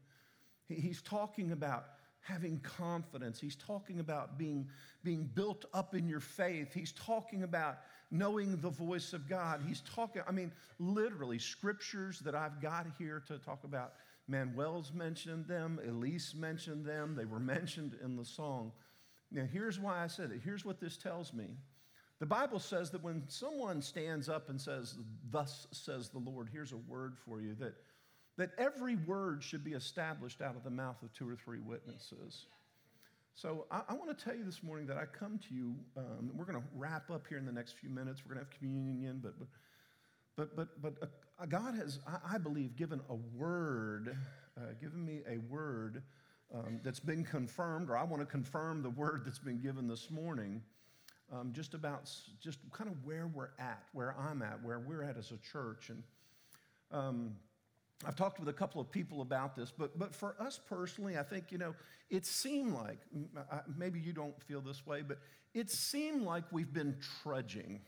He, 0.68 0.76
he's 0.76 1.02
talking 1.02 1.52
about 1.52 1.86
having 2.20 2.60
confidence. 2.60 3.40
He's 3.40 3.56
talking 3.56 4.00
about 4.00 4.38
being, 4.38 4.68
being 5.04 5.30
built 5.34 5.66
up 5.74 5.94
in 5.94 6.08
your 6.08 6.20
faith. 6.20 6.74
He's 6.74 6.92
talking 6.92 7.44
about 7.44 7.78
knowing 8.10 8.58
the 8.58 8.70
voice 8.70 9.14
of 9.14 9.30
God. 9.30 9.62
He's 9.66 9.82
talking, 9.82 10.24
I 10.28 10.32
mean, 10.32 10.52
literally, 10.80 11.38
scriptures 11.38 12.20
that 12.22 12.34
I've 12.34 12.62
got 12.62 12.88
here 12.98 13.24
to 13.28 13.38
talk 13.38 13.64
about. 13.64 13.94
Manuel's 14.28 14.92
mentioned 14.92 15.46
them, 15.48 15.80
Elise 15.88 16.34
mentioned 16.34 16.84
them, 16.84 17.16
they 17.16 17.26
were 17.26 17.40
mentioned 17.56 17.96
in 18.04 18.16
the 18.16 18.26
song. 18.26 18.72
Now, 19.32 19.46
here's 19.52 19.80
why 19.80 20.04
I 20.04 20.08
said 20.08 20.32
it. 20.32 20.42
Here's 20.44 20.66
what 20.66 20.80
this 20.80 20.98
tells 20.98 21.32
me 21.34 21.46
the 22.20 22.26
Bible 22.26 22.60
says 22.60 22.92
that 22.92 23.04
when 23.04 23.24
someone 23.28 23.82
stands 23.82 24.30
up 24.30 24.50
and 24.50 24.60
says, 24.60 24.96
Thus 25.30 25.68
says 25.72 26.10
the 26.10 26.20
Lord, 26.20 26.50
here's 26.52 26.72
a 26.72 26.78
word 26.78 27.18
for 27.18 27.42
you, 27.42 27.56
that, 27.56 27.74
that 28.38 28.52
every 28.58 28.96
word 28.96 29.44
should 29.44 29.64
be 29.64 29.74
established 29.74 30.42
out 30.42 30.56
of 30.56 30.64
the 30.64 30.70
mouth 30.70 31.02
of 31.04 31.12
two 31.14 31.30
or 31.30 31.36
three 31.36 31.60
witnesses. 31.60 32.46
So 33.34 33.66
I, 33.70 33.82
I 33.90 33.94
want 33.96 34.18
to 34.18 34.24
tell 34.24 34.36
you 34.36 34.46
this 34.46 34.64
morning 34.64 34.88
that 34.88 34.98
I 34.98 35.06
come 35.06 35.40
to 35.50 35.54
you. 35.54 35.76
Um, 35.98 36.32
we're 36.34 36.46
going 36.46 36.58
to 36.62 36.68
wrap 36.74 37.12
up 37.12 37.28
here 37.28 37.38
in 37.38 37.46
the 37.46 37.52
next 37.52 37.74
few 37.74 37.90
minutes. 37.90 38.22
We're 38.24 38.36
going 38.36 38.46
to 38.46 38.50
have 38.50 38.60
communion, 38.60 39.20
but 39.22 39.34
but 40.38 40.56
but 40.56 40.82
but 40.82 40.94
uh, 41.38 41.46
God 41.46 41.76
has, 41.76 42.00
I, 42.08 42.36
I, 42.36 42.38
believe, 42.38 42.78
given 42.78 43.02
a 43.10 43.16
word, 43.38 44.16
uh, 44.58 44.62
given 44.80 45.06
me 45.06 45.20
a 45.30 45.38
word 45.54 46.02
um, 46.54 46.80
that's 46.82 47.02
been 47.02 47.26
confirmed, 47.26 47.90
or 47.90 47.98
I 47.98 48.04
want 48.06 48.22
to 48.22 48.26
confirm 48.26 48.82
the 48.82 48.90
word 48.90 49.24
that's 49.26 49.40
been 49.40 49.60
given 49.60 49.86
this 49.88 50.10
morning 50.10 50.62
um, 51.32 51.52
just 51.54 51.74
about 51.74 52.10
just 52.42 52.60
kind 52.72 52.90
of 52.90 53.04
where 53.04 53.28
we're 53.28 53.50
at, 53.60 53.84
where 53.94 54.16
I'm 54.18 54.42
at, 54.42 54.64
where 54.64 54.80
we're 54.80 55.04
at 55.04 55.18
as 55.18 55.32
a 55.32 55.38
church. 55.38 55.90
And 55.90 56.04
um, 56.92 57.36
I've 58.06 58.16
talked 58.16 58.40
with 58.40 58.50
a 58.50 58.54
couple 58.54 58.80
of 58.82 58.92
people 58.92 59.22
about 59.22 59.56
this, 59.56 59.72
but, 59.72 59.98
but 59.98 60.14
for 60.14 60.36
us 60.40 60.60
personally, 60.70 61.18
I 61.18 61.24
think, 61.24 61.52
you 61.52 61.58
know, 61.58 61.74
it 62.10 62.26
seemed 62.26 62.74
like, 62.74 63.00
maybe 63.78 64.00
you 64.00 64.14
don't 64.14 64.40
feel 64.44 64.62
this 64.62 64.86
way, 64.86 65.02
but 65.02 65.18
it 65.54 65.72
seemed 65.72 66.22
like 66.22 66.44
we've 66.52 66.74
been 66.74 66.98
trudging. 67.24 67.82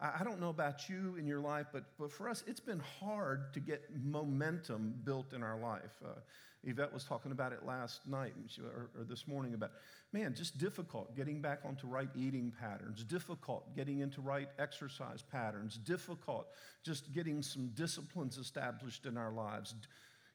I 0.00 0.24
don't 0.24 0.40
know 0.40 0.50
about 0.50 0.88
you 0.88 1.14
in 1.18 1.26
your 1.26 1.40
life, 1.40 1.66
but, 1.72 1.84
but 1.98 2.12
for 2.12 2.28
us, 2.28 2.42
it's 2.46 2.60
been 2.60 2.82
hard 3.00 3.54
to 3.54 3.60
get 3.60 3.84
momentum 4.02 4.94
built 5.04 5.32
in 5.32 5.42
our 5.42 5.58
life. 5.58 5.94
Uh, 6.04 6.18
Yvette 6.66 6.92
was 6.92 7.04
talking 7.04 7.32
about 7.32 7.52
it 7.52 7.64
last 7.64 8.06
night 8.06 8.34
or, 8.62 8.90
or, 8.98 9.04
this 9.04 9.26
morning 9.26 9.54
about, 9.54 9.72
man, 10.12 10.34
just 10.34 10.58
difficult 10.58 11.14
getting 11.16 11.40
back 11.40 11.60
onto 11.64 11.86
right 11.86 12.08
eating 12.16 12.52
patterns, 12.58 13.04
difficult 13.04 13.74
getting 13.76 14.00
into 14.00 14.20
right 14.20 14.48
exercise 14.58 15.22
patterns, 15.22 15.76
difficult 15.78 16.48
just 16.84 17.12
getting 17.12 17.42
some 17.42 17.70
disciplines 17.74 18.38
established 18.38 19.06
in 19.06 19.16
our 19.16 19.32
lives. 19.32 19.74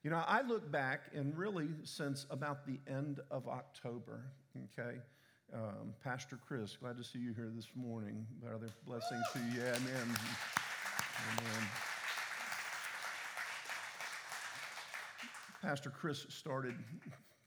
You 0.03 0.11
know, 0.11 0.23
I 0.27 0.41
look 0.41 0.71
back 0.71 1.01
and 1.13 1.37
really 1.37 1.69
since 1.83 2.25
about 2.29 2.65
the 2.65 2.79
end 2.87 3.19
of 3.31 3.47
October, 3.47 4.21
okay, 4.77 4.97
um, 5.53 5.93
Pastor 6.03 6.37
Chris, 6.47 6.77
glad 6.77 6.97
to 6.97 7.03
see 7.03 7.19
you 7.19 7.33
here 7.33 7.51
this 7.55 7.67
morning. 7.75 8.25
Brother, 8.41 8.69
blessings 8.85 9.25
to 9.33 9.39
you. 9.39 9.61
Yeah, 9.61 9.75
amen. 9.75 10.15
Amen. 11.37 11.88
Pastor 15.61 15.89
Chris 15.89 16.25
started 16.29 16.75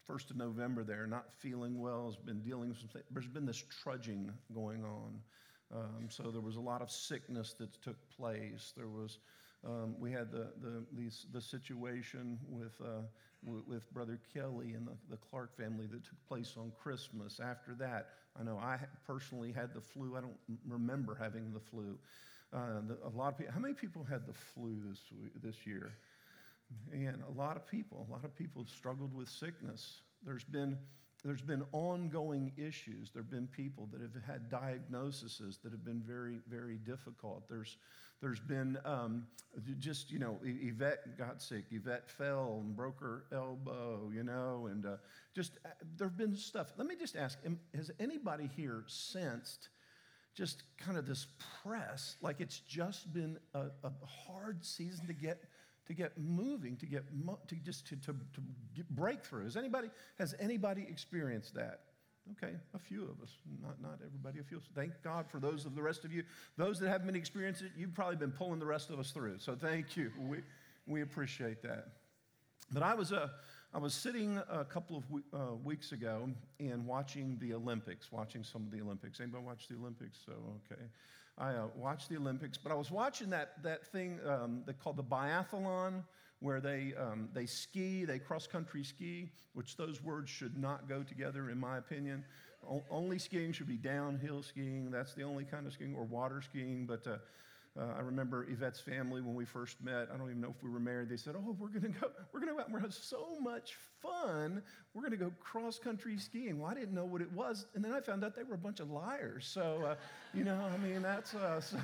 first 0.05 0.29
of 0.29 0.37
November 0.37 0.83
there, 0.83 1.07
not 1.07 1.31
feeling 1.31 1.79
well, 1.79 2.05
has 2.05 2.15
been 2.15 2.41
dealing 2.41 2.69
with 2.69 2.77
some 2.77 2.89
There's 3.09 3.27
been 3.27 3.45
this 3.45 3.63
trudging 3.81 4.31
going 4.53 4.83
on. 4.83 5.19
Um, 5.73 6.07
so 6.09 6.29
there 6.29 6.41
was 6.41 6.57
a 6.57 6.61
lot 6.61 6.81
of 6.83 6.91
sickness 6.91 7.55
that 7.57 7.81
took 7.81 7.95
place. 8.15 8.73
There 8.77 8.87
was, 8.87 9.17
um, 9.65 9.95
we 9.99 10.11
had 10.11 10.31
the, 10.31 10.51
the, 10.61 10.83
these, 10.91 11.25
the 11.33 11.41
situation 11.41 12.37
with 12.47 12.73
uh, 12.81 13.01
w- 13.43 13.63
with 13.67 13.91
Brother 13.91 14.19
Kelly 14.31 14.73
and 14.73 14.85
the, 14.85 14.95
the 15.09 15.17
Clark 15.17 15.57
family 15.57 15.87
that 15.87 16.03
took 16.03 16.27
place 16.27 16.53
on 16.57 16.71
Christmas. 16.81 17.39
After 17.39 17.73
that, 17.79 18.09
I 18.39 18.43
know 18.43 18.59
I 18.59 18.77
personally 19.07 19.51
had 19.51 19.73
the 19.73 19.81
flu. 19.81 20.15
I 20.15 20.21
don't 20.21 20.37
remember 20.67 21.17
having 21.19 21.51
the 21.51 21.59
flu. 21.59 21.97
Uh, 22.53 22.81
the, 22.87 22.97
a 23.07 23.09
lot 23.17 23.29
of 23.29 23.37
people, 23.39 23.53
how 23.53 23.59
many 23.59 23.73
people 23.73 24.03
had 24.07 24.27
the 24.27 24.33
flu 24.33 24.77
this, 24.87 24.99
this 25.41 25.65
year? 25.65 25.93
And 26.91 27.21
a 27.27 27.31
lot 27.31 27.55
of 27.55 27.67
people, 27.67 28.05
a 28.09 28.11
lot 28.11 28.23
of 28.23 28.35
people 28.35 28.63
have 28.63 28.69
struggled 28.69 29.13
with 29.13 29.29
sickness. 29.29 30.01
There's 30.25 30.43
been, 30.43 30.77
there's 31.23 31.41
been 31.41 31.63
ongoing 31.71 32.51
issues. 32.57 33.11
There 33.11 33.21
have 33.21 33.31
been 33.31 33.47
people 33.47 33.87
that 33.91 34.01
have 34.01 34.23
had 34.25 34.49
diagnoses 34.49 35.59
that 35.63 35.71
have 35.71 35.83
been 35.83 36.01
very, 36.01 36.39
very 36.47 36.77
difficult. 36.77 37.47
There's, 37.49 37.77
there's 38.21 38.39
been 38.39 38.77
um, 38.85 39.27
just, 39.79 40.11
you 40.11 40.19
know, 40.19 40.37
Yvette 40.43 41.17
got 41.17 41.41
sick. 41.41 41.65
Yvette 41.71 42.09
fell 42.09 42.61
and 42.63 42.75
broke 42.75 42.99
her 42.99 43.25
elbow, 43.31 44.11
you 44.13 44.23
know, 44.23 44.67
and 44.71 44.85
uh, 44.85 44.95
just 45.35 45.57
uh, 45.65 45.69
there 45.97 46.07
have 46.07 46.17
been 46.17 46.35
stuff. 46.35 46.73
Let 46.77 46.87
me 46.87 46.95
just 46.99 47.15
ask 47.15 47.37
has 47.75 47.91
anybody 47.99 48.49
here 48.55 48.83
sensed 48.87 49.69
just 50.35 50.63
kind 50.77 50.97
of 50.97 51.05
this 51.05 51.27
press, 51.63 52.15
like 52.21 52.41
it's 52.41 52.59
just 52.59 53.13
been 53.13 53.37
a, 53.53 53.65
a 53.83 53.91
hard 54.05 54.65
season 54.65 55.05
to 55.07 55.13
get? 55.13 55.43
To 55.87 55.93
get 55.93 56.17
moving, 56.17 56.77
to 56.77 56.85
get 56.85 57.03
to 57.47 57.55
just 57.55 57.87
to, 57.87 57.95
to, 57.97 58.13
to 58.13 58.41
get 58.75 58.89
breakthrough. 58.89 59.43
Has 59.43 59.57
anybody 59.57 59.89
has 60.17 60.35
anybody 60.39 60.85
experienced 60.89 61.53
that? 61.55 61.81
Okay, 62.31 62.53
a 62.73 62.79
few 62.79 63.03
of 63.03 63.21
us, 63.21 63.35
not, 63.61 63.81
not 63.81 63.99
everybody, 64.05 64.39
a 64.39 64.43
few. 64.43 64.61
Thank 64.73 64.93
God 65.03 65.25
for 65.27 65.39
those 65.39 65.65
of 65.65 65.75
the 65.75 65.81
rest 65.81 66.05
of 66.05 66.13
you. 66.13 66.23
Those 66.55 66.79
that 66.79 66.87
haven't 66.87 67.07
been 67.07 67.17
experiencing 67.17 67.67
it, 67.67 67.73
you've 67.75 67.93
probably 67.93 68.15
been 68.15 68.31
pulling 68.31 68.59
the 68.59 68.65
rest 68.65 68.89
of 68.91 68.97
us 68.97 69.11
through. 69.11 69.39
So 69.39 69.55
thank 69.55 69.97
you. 69.97 70.09
We, 70.17 70.37
we 70.87 71.01
appreciate 71.01 71.61
that. 71.63 71.87
But 72.71 72.81
I 72.81 72.93
was, 72.93 73.11
a. 73.11 73.29
I 73.75 73.79
was 73.79 73.95
sitting 73.95 74.39
a 74.49 74.63
couple 74.63 74.97
of 74.97 75.03
uh, 75.33 75.55
weeks 75.55 75.93
ago 75.93 76.29
and 76.59 76.85
watching 76.85 77.37
the 77.41 77.55
Olympics, 77.55 78.11
watching 78.11 78.43
some 78.43 78.61
of 78.61 78.71
the 78.71 78.79
Olympics. 78.79 79.19
Anybody 79.19 79.43
watch 79.43 79.67
the 79.67 79.75
Olympics? 79.75 80.19
So, 80.23 80.33
okay. 80.71 80.83
I 81.37 81.53
uh, 81.53 81.67
watched 81.75 82.09
the 82.09 82.17
Olympics, 82.17 82.57
but 82.57 82.71
I 82.71 82.75
was 82.75 82.91
watching 82.91 83.29
that, 83.31 83.61
that 83.63 83.85
thing 83.87 84.19
um, 84.27 84.63
they 84.65 84.73
called 84.73 84.97
the 84.97 85.03
biathlon, 85.03 86.03
where 86.39 86.61
they, 86.61 86.93
um, 86.99 87.29
they 87.33 87.45
ski, 87.45 88.05
they 88.05 88.19
cross 88.19 88.45
country 88.45 88.83
ski, 88.83 89.31
which 89.53 89.77
those 89.77 90.03
words 90.03 90.29
should 90.29 90.57
not 90.57 90.87
go 90.89 91.01
together, 91.01 91.49
in 91.49 91.57
my 91.59 91.77
opinion. 91.77 92.23
O- 92.69 92.83
only 92.91 93.17
skiing 93.17 93.51
should 93.51 93.67
be 93.67 93.77
downhill 93.77 94.43
skiing. 94.43 94.91
That's 94.91 95.13
the 95.13 95.23
only 95.23 95.45
kind 95.45 95.65
of 95.65 95.73
skiing, 95.73 95.95
or 95.95 96.03
water 96.03 96.41
skiing. 96.41 96.85
But 96.85 97.07
uh, 97.07 97.17
uh, 97.79 97.85
I 97.97 98.01
remember 98.01 98.45
Yvette's 98.47 98.79
family 98.79 99.21
when 99.21 99.33
we 99.33 99.45
first 99.45 99.81
met. 99.81 100.09
I 100.13 100.17
don't 100.17 100.29
even 100.29 100.41
know 100.41 100.53
if 100.55 100.63
we 100.63 100.69
were 100.69 100.79
married. 100.79 101.09
They 101.09 101.17
said, 101.17 101.35
"Oh, 101.35 101.55
we're 101.59 101.69
going 101.69 101.81
to 101.81 101.99
go. 101.99 102.11
We're 102.31 102.39
going 102.39 102.51
to 102.51 102.55
go 102.55 102.59
out 102.59 102.67
and 102.67 102.73
we're 102.73 102.81
have 102.81 102.93
so 102.93 103.35
much 103.41 103.77
fun. 103.99 104.61
We're 104.93 105.01
going 105.01 105.11
to 105.11 105.17
go 105.17 105.31
cross 105.39 105.79
country 105.79 106.17
skiing." 106.19 106.59
Well, 106.59 106.69
I 106.69 106.75
didn't 106.75 106.93
know 106.93 107.05
what 107.05 107.21
it 107.21 107.31
was, 107.31 107.65
and 107.73 107.83
then 107.83 107.91
I 107.91 107.99
found 107.99 108.23
out 108.23 108.35
they 108.35 108.43
were 108.43 108.53
a 108.53 108.59
bunch 108.59 108.79
of 108.79 108.91
liars. 108.91 109.47
So, 109.47 109.83
uh, 109.87 109.95
you 110.35 110.43
know, 110.43 110.59
I 110.71 110.77
mean, 110.77 111.01
that's 111.01 111.33
uh, 111.33 111.59
so. 111.61 111.79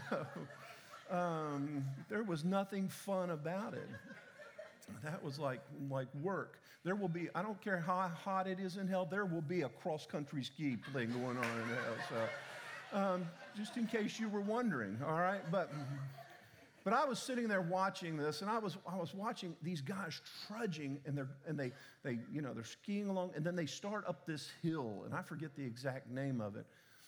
Um, 1.10 1.84
there 2.08 2.22
was 2.22 2.46
nothing 2.46 2.88
fun 2.88 3.32
about 3.32 3.74
it. 3.74 3.90
That 5.04 5.24
was 5.24 5.40
like 5.40 5.62
like 5.90 6.08
work. 6.22 6.60
There 6.84 6.96
will 6.96 7.10
be. 7.10 7.30
I 7.34 7.42
don't 7.42 7.60
care 7.62 7.80
how 7.80 8.12
hot 8.24 8.46
it 8.46 8.60
is 8.60 8.78
in 8.78 8.88
hell. 8.88 9.08
There 9.10 9.26
will 9.26 9.42
be 9.42 9.62
a 9.62 9.70
cross 9.70 10.06
country 10.06 10.44
ski 10.44 10.78
thing 10.94 11.12
going 11.12 11.38
on 11.38 11.46
in 11.46 11.68
hell. 11.68 11.96
So. 12.10 12.30
Um, 12.92 13.26
just 13.60 13.76
in 13.76 13.86
case 13.86 14.20
you 14.20 14.30
were 14.30 14.40
wondering, 14.40 14.98
all 15.06 15.20
right? 15.20 15.42
But, 15.52 15.70
but 16.86 16.94
I 16.94 17.04
was 17.04 17.20
sitting 17.20 17.50
there 17.50 17.62
watching 17.62 18.16
this, 18.16 18.42
and 18.42 18.50
I 18.50 18.58
was, 18.58 18.78
I 18.88 18.96
was 18.96 19.14
watching 19.14 19.54
these 19.62 19.82
guys 19.82 20.22
trudging, 20.48 21.02
and, 21.06 21.18
they're, 21.18 21.28
and 21.46 21.60
they, 21.60 21.74
they, 22.04 22.20
you 22.32 22.42
know, 22.42 22.54
they're 22.54 22.64
skiing 22.64 23.10
along, 23.10 23.32
and 23.36 23.44
then 23.44 23.58
they 23.58 23.66
start 23.66 24.06
up 24.08 24.26
this 24.26 24.50
hill, 24.64 25.04
and 25.06 25.14
I 25.14 25.22
forget 25.22 25.56
the 25.58 25.66
exact 25.66 26.10
name 26.10 26.40
of 26.40 26.56
it. 26.56 26.66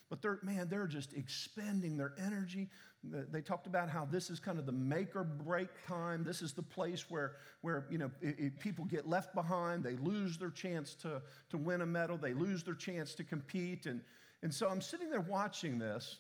But 0.09 0.21
they're, 0.21 0.39
man, 0.43 0.67
they're 0.69 0.87
just 0.87 1.13
expending 1.13 1.95
their 1.95 2.11
energy. 2.17 2.67
They 3.01 3.39
talked 3.39 3.65
about 3.65 3.89
how 3.89 4.03
this 4.03 4.29
is 4.29 4.41
kind 4.41 4.59
of 4.59 4.65
the 4.65 4.73
make 4.73 5.15
or 5.15 5.23
break 5.23 5.69
time. 5.87 6.25
This 6.25 6.41
is 6.41 6.51
the 6.51 6.61
place 6.61 7.09
where, 7.09 7.37
where 7.61 7.85
you 7.89 7.97
know, 7.97 8.11
it, 8.21 8.35
it, 8.37 8.59
people 8.59 8.83
get 8.83 9.07
left 9.07 9.33
behind. 9.33 9.85
They 9.85 9.95
lose 9.95 10.37
their 10.37 10.49
chance 10.49 10.95
to, 10.95 11.21
to 11.49 11.57
win 11.57 11.79
a 11.79 11.85
medal. 11.85 12.17
They 12.17 12.33
lose 12.33 12.61
their 12.61 12.75
chance 12.75 13.15
to 13.15 13.23
compete. 13.23 13.85
And, 13.85 14.01
and 14.43 14.53
so 14.53 14.67
I'm 14.67 14.81
sitting 14.81 15.09
there 15.09 15.21
watching 15.21 15.79
this, 15.79 16.17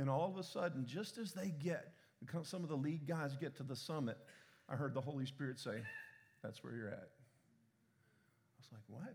and 0.00 0.08
all 0.08 0.30
of 0.30 0.38
a 0.38 0.42
sudden, 0.42 0.86
just 0.86 1.18
as 1.18 1.32
they 1.32 1.52
get, 1.62 1.92
some 2.42 2.62
of 2.62 2.70
the 2.70 2.76
lead 2.76 3.06
guys 3.06 3.36
get 3.36 3.54
to 3.56 3.62
the 3.62 3.76
summit, 3.76 4.16
I 4.66 4.74
heard 4.74 4.94
the 4.94 5.00
Holy 5.00 5.26
Spirit 5.26 5.58
say, 5.58 5.82
That's 6.42 6.64
where 6.64 6.74
you're 6.74 6.88
at. 6.88 7.10
I 7.10 8.56
was 8.58 8.68
like, 8.72 8.82
What? 8.88 9.14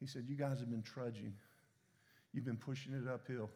He 0.00 0.06
said, 0.06 0.24
You 0.26 0.34
guys 0.34 0.60
have 0.60 0.70
been 0.70 0.82
trudging, 0.82 1.34
you've 2.32 2.46
been 2.46 2.56
pushing 2.56 2.94
it 2.94 3.06
uphill. 3.06 3.50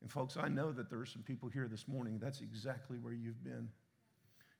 And 0.00 0.10
folks, 0.10 0.36
I 0.36 0.48
know 0.48 0.72
that 0.72 0.90
there 0.90 0.98
are 0.98 1.06
some 1.06 1.22
people 1.22 1.48
here 1.48 1.68
this 1.68 1.86
morning, 1.86 2.18
that's 2.20 2.40
exactly 2.40 2.98
where 2.98 3.12
you've 3.12 3.44
been. 3.44 3.68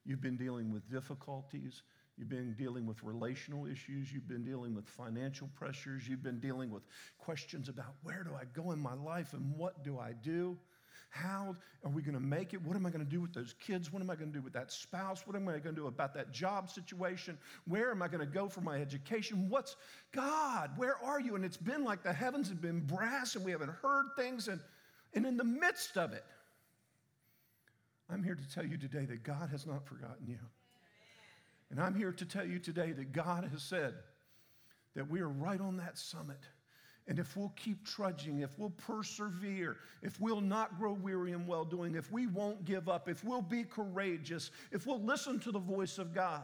You've 0.05 0.21
been 0.21 0.37
dealing 0.37 0.71
with 0.71 0.89
difficulties. 0.89 1.83
You've 2.17 2.29
been 2.29 2.53
dealing 2.53 2.85
with 2.85 3.03
relational 3.03 3.65
issues. 3.65 4.13
You've 4.13 4.27
been 4.27 4.43
dealing 4.43 4.75
with 4.75 4.87
financial 4.87 5.49
pressures. 5.55 6.07
You've 6.07 6.23
been 6.23 6.39
dealing 6.39 6.71
with 6.71 6.83
questions 7.17 7.67
about 7.67 7.95
where 8.01 8.23
do 8.23 8.31
I 8.33 8.45
go 8.53 8.71
in 8.71 8.79
my 8.79 8.93
life 8.93 9.33
and 9.33 9.55
what 9.57 9.83
do 9.83 9.99
I 9.99 10.13
do? 10.13 10.57
How 11.11 11.57
are 11.83 11.91
we 11.91 12.01
going 12.01 12.15
to 12.15 12.21
make 12.21 12.53
it? 12.53 12.61
What 12.61 12.77
am 12.77 12.85
I 12.85 12.89
going 12.89 13.03
to 13.03 13.09
do 13.09 13.19
with 13.19 13.33
those 13.33 13.53
kids? 13.59 13.91
What 13.91 14.01
am 14.01 14.09
I 14.09 14.15
going 14.15 14.31
to 14.31 14.37
do 14.37 14.41
with 14.41 14.53
that 14.53 14.71
spouse? 14.71 15.27
What 15.27 15.35
am 15.35 15.45
I 15.49 15.59
going 15.59 15.75
to 15.75 15.81
do 15.81 15.87
about 15.87 16.13
that 16.13 16.31
job 16.31 16.69
situation? 16.69 17.37
Where 17.67 17.91
am 17.91 18.01
I 18.01 18.07
going 18.07 18.21
to 18.21 18.25
go 18.25 18.47
for 18.47 18.61
my 18.61 18.79
education? 18.79 19.49
What's 19.49 19.75
God? 20.13 20.71
Where 20.77 20.95
are 21.03 21.19
you? 21.19 21.35
And 21.35 21.43
it's 21.43 21.57
been 21.57 21.83
like 21.83 22.01
the 22.01 22.13
heavens 22.13 22.47
have 22.47 22.61
been 22.61 22.79
brass 22.79 23.35
and 23.35 23.43
we 23.43 23.51
haven't 23.51 23.73
heard 23.81 24.05
things. 24.15 24.47
And, 24.47 24.61
and 25.13 25.25
in 25.25 25.35
the 25.35 25.43
midst 25.43 25.97
of 25.97 26.13
it, 26.13 26.23
I'm 28.09 28.23
here 28.23 28.35
to 28.35 28.53
tell 28.55 28.65
you 28.65 28.77
today 28.77 29.03
that 29.03 29.23
God 29.23 29.49
has 29.49 29.67
not 29.67 29.85
forgotten 29.85 30.25
you. 30.25 30.39
And 31.71 31.79
I'm 31.79 31.93
here 31.93 32.13
to 32.13 32.25
tell 32.25 32.45
you 32.45 32.57
today 32.57 32.93
that 32.93 33.11
God 33.11 33.49
has 33.51 33.63
said 33.63 33.95
that 34.95 35.09
we 35.09 35.19
are 35.19 35.29
right 35.29 35.59
on 35.59 35.75
that 35.77 35.97
summit. 35.97 36.39
And 37.07 37.17
if 37.17 37.35
we'll 37.35 37.53
keep 37.55 37.85
trudging, 37.85 38.41
if 38.41 38.57
we'll 38.57 38.69
persevere, 38.71 39.77
if 40.01 40.19
we'll 40.19 40.41
not 40.41 40.77
grow 40.77 40.93
weary 40.93 41.31
in 41.31 41.47
well 41.47 41.65
doing, 41.65 41.95
if 41.95 42.11
we 42.11 42.27
won't 42.27 42.63
give 42.63 42.87
up, 42.87 43.09
if 43.09 43.23
we'll 43.23 43.41
be 43.41 43.63
courageous, 43.63 44.51
if 44.71 44.85
we'll 44.85 45.01
listen 45.01 45.39
to 45.39 45.51
the 45.51 45.59
voice 45.59 45.97
of 45.97 46.13
God, 46.13 46.43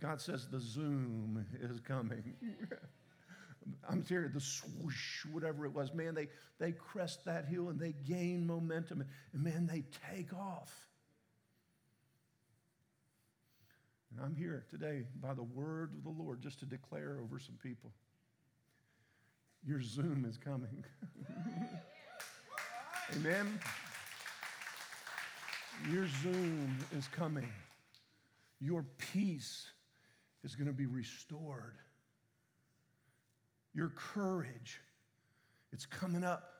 God 0.00 0.20
says 0.20 0.48
the 0.48 0.58
zoom 0.58 1.46
is 1.60 1.80
coming. 1.80 2.34
I'm 3.88 4.04
serious, 4.04 4.32
the 4.34 4.40
swoosh, 4.40 5.24
whatever 5.30 5.64
it 5.64 5.72
was. 5.72 5.94
Man, 5.94 6.14
they, 6.14 6.28
they 6.58 6.72
crest 6.72 7.24
that 7.26 7.46
hill 7.46 7.68
and 7.68 7.78
they 7.78 7.94
gain 8.04 8.46
momentum. 8.46 9.04
And 9.32 9.42
man, 9.44 9.66
they 9.66 9.84
take 10.12 10.32
off. 10.34 10.88
And 14.10 14.24
I'm 14.24 14.34
here 14.34 14.64
today 14.68 15.04
by 15.20 15.34
the 15.34 15.44
word 15.44 15.92
of 15.96 16.02
the 16.02 16.22
Lord 16.22 16.42
just 16.42 16.58
to 16.60 16.66
declare 16.66 17.18
over 17.22 17.38
some 17.38 17.56
people 17.62 17.92
your 19.66 19.82
Zoom 19.82 20.24
is 20.28 20.36
coming. 20.36 20.84
Amen. 23.16 23.60
Your 25.90 26.06
Zoom 26.22 26.78
is 26.96 27.08
coming. 27.08 27.48
Your 28.60 28.84
peace 29.12 29.66
is 30.44 30.54
going 30.54 30.68
to 30.68 30.72
be 30.72 30.86
restored. 30.86 31.76
Your 33.74 33.90
courage, 33.90 34.80
it's 35.72 35.86
coming 35.86 36.24
up. 36.24 36.52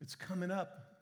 It's 0.00 0.14
coming 0.14 0.50
up. 0.50 0.96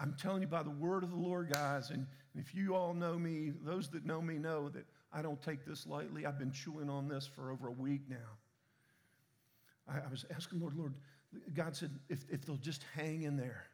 I'm 0.00 0.14
telling 0.20 0.42
you 0.42 0.48
by 0.48 0.62
the 0.62 0.70
word 0.70 1.04
of 1.04 1.10
the 1.10 1.16
Lord, 1.16 1.52
guys, 1.52 1.90
and 1.90 2.06
if 2.34 2.54
you 2.54 2.74
all 2.74 2.94
know 2.94 3.18
me, 3.18 3.52
those 3.64 3.88
that 3.90 4.04
know 4.04 4.20
me 4.20 4.34
know 4.36 4.68
that 4.68 4.84
I 5.12 5.22
don't 5.22 5.40
take 5.40 5.64
this 5.64 5.86
lightly. 5.86 6.26
I've 6.26 6.38
been 6.38 6.52
chewing 6.52 6.90
on 6.90 7.08
this 7.08 7.26
for 7.26 7.50
over 7.50 7.68
a 7.68 7.72
week 7.72 8.02
now. 8.08 8.16
I, 9.88 9.98
I 9.98 10.10
was 10.10 10.24
asking 10.34 10.60
Lord, 10.60 10.74
Lord, 10.76 10.94
God 11.54 11.76
said, 11.76 11.90
if, 12.08 12.24
if 12.30 12.44
they'll 12.44 12.56
just 12.56 12.84
hang 12.94 13.22
in 13.22 13.36
there, 13.36 13.64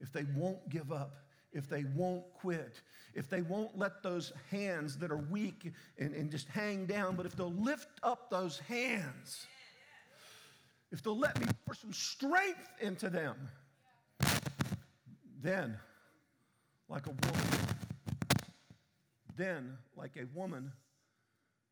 if 0.00 0.12
they 0.12 0.24
won't 0.34 0.68
give 0.68 0.92
up, 0.92 1.16
if 1.52 1.68
they 1.68 1.84
won't 1.94 2.24
quit, 2.34 2.82
if 3.14 3.30
they 3.30 3.42
won't 3.42 3.76
let 3.78 4.02
those 4.02 4.32
hands 4.50 4.98
that 4.98 5.10
are 5.10 5.16
weak 5.16 5.72
and, 5.98 6.14
and 6.14 6.30
just 6.30 6.48
hang 6.48 6.86
down, 6.86 7.16
but 7.16 7.24
if 7.24 7.34
they'll 7.34 7.52
lift 7.52 7.88
up 8.02 8.30
those 8.30 8.58
hands, 8.60 9.46
if 10.92 11.02
they'll 11.02 11.18
let 11.18 11.38
me 11.40 11.46
pour 11.64 11.74
some 11.74 11.92
strength 11.92 12.68
into 12.80 13.08
them, 13.08 13.36
then, 15.40 15.78
like 16.88 17.06
a 17.06 17.10
woman, 17.10 17.46
then, 19.36 19.78
like 19.96 20.16
a 20.16 20.26
woman 20.36 20.72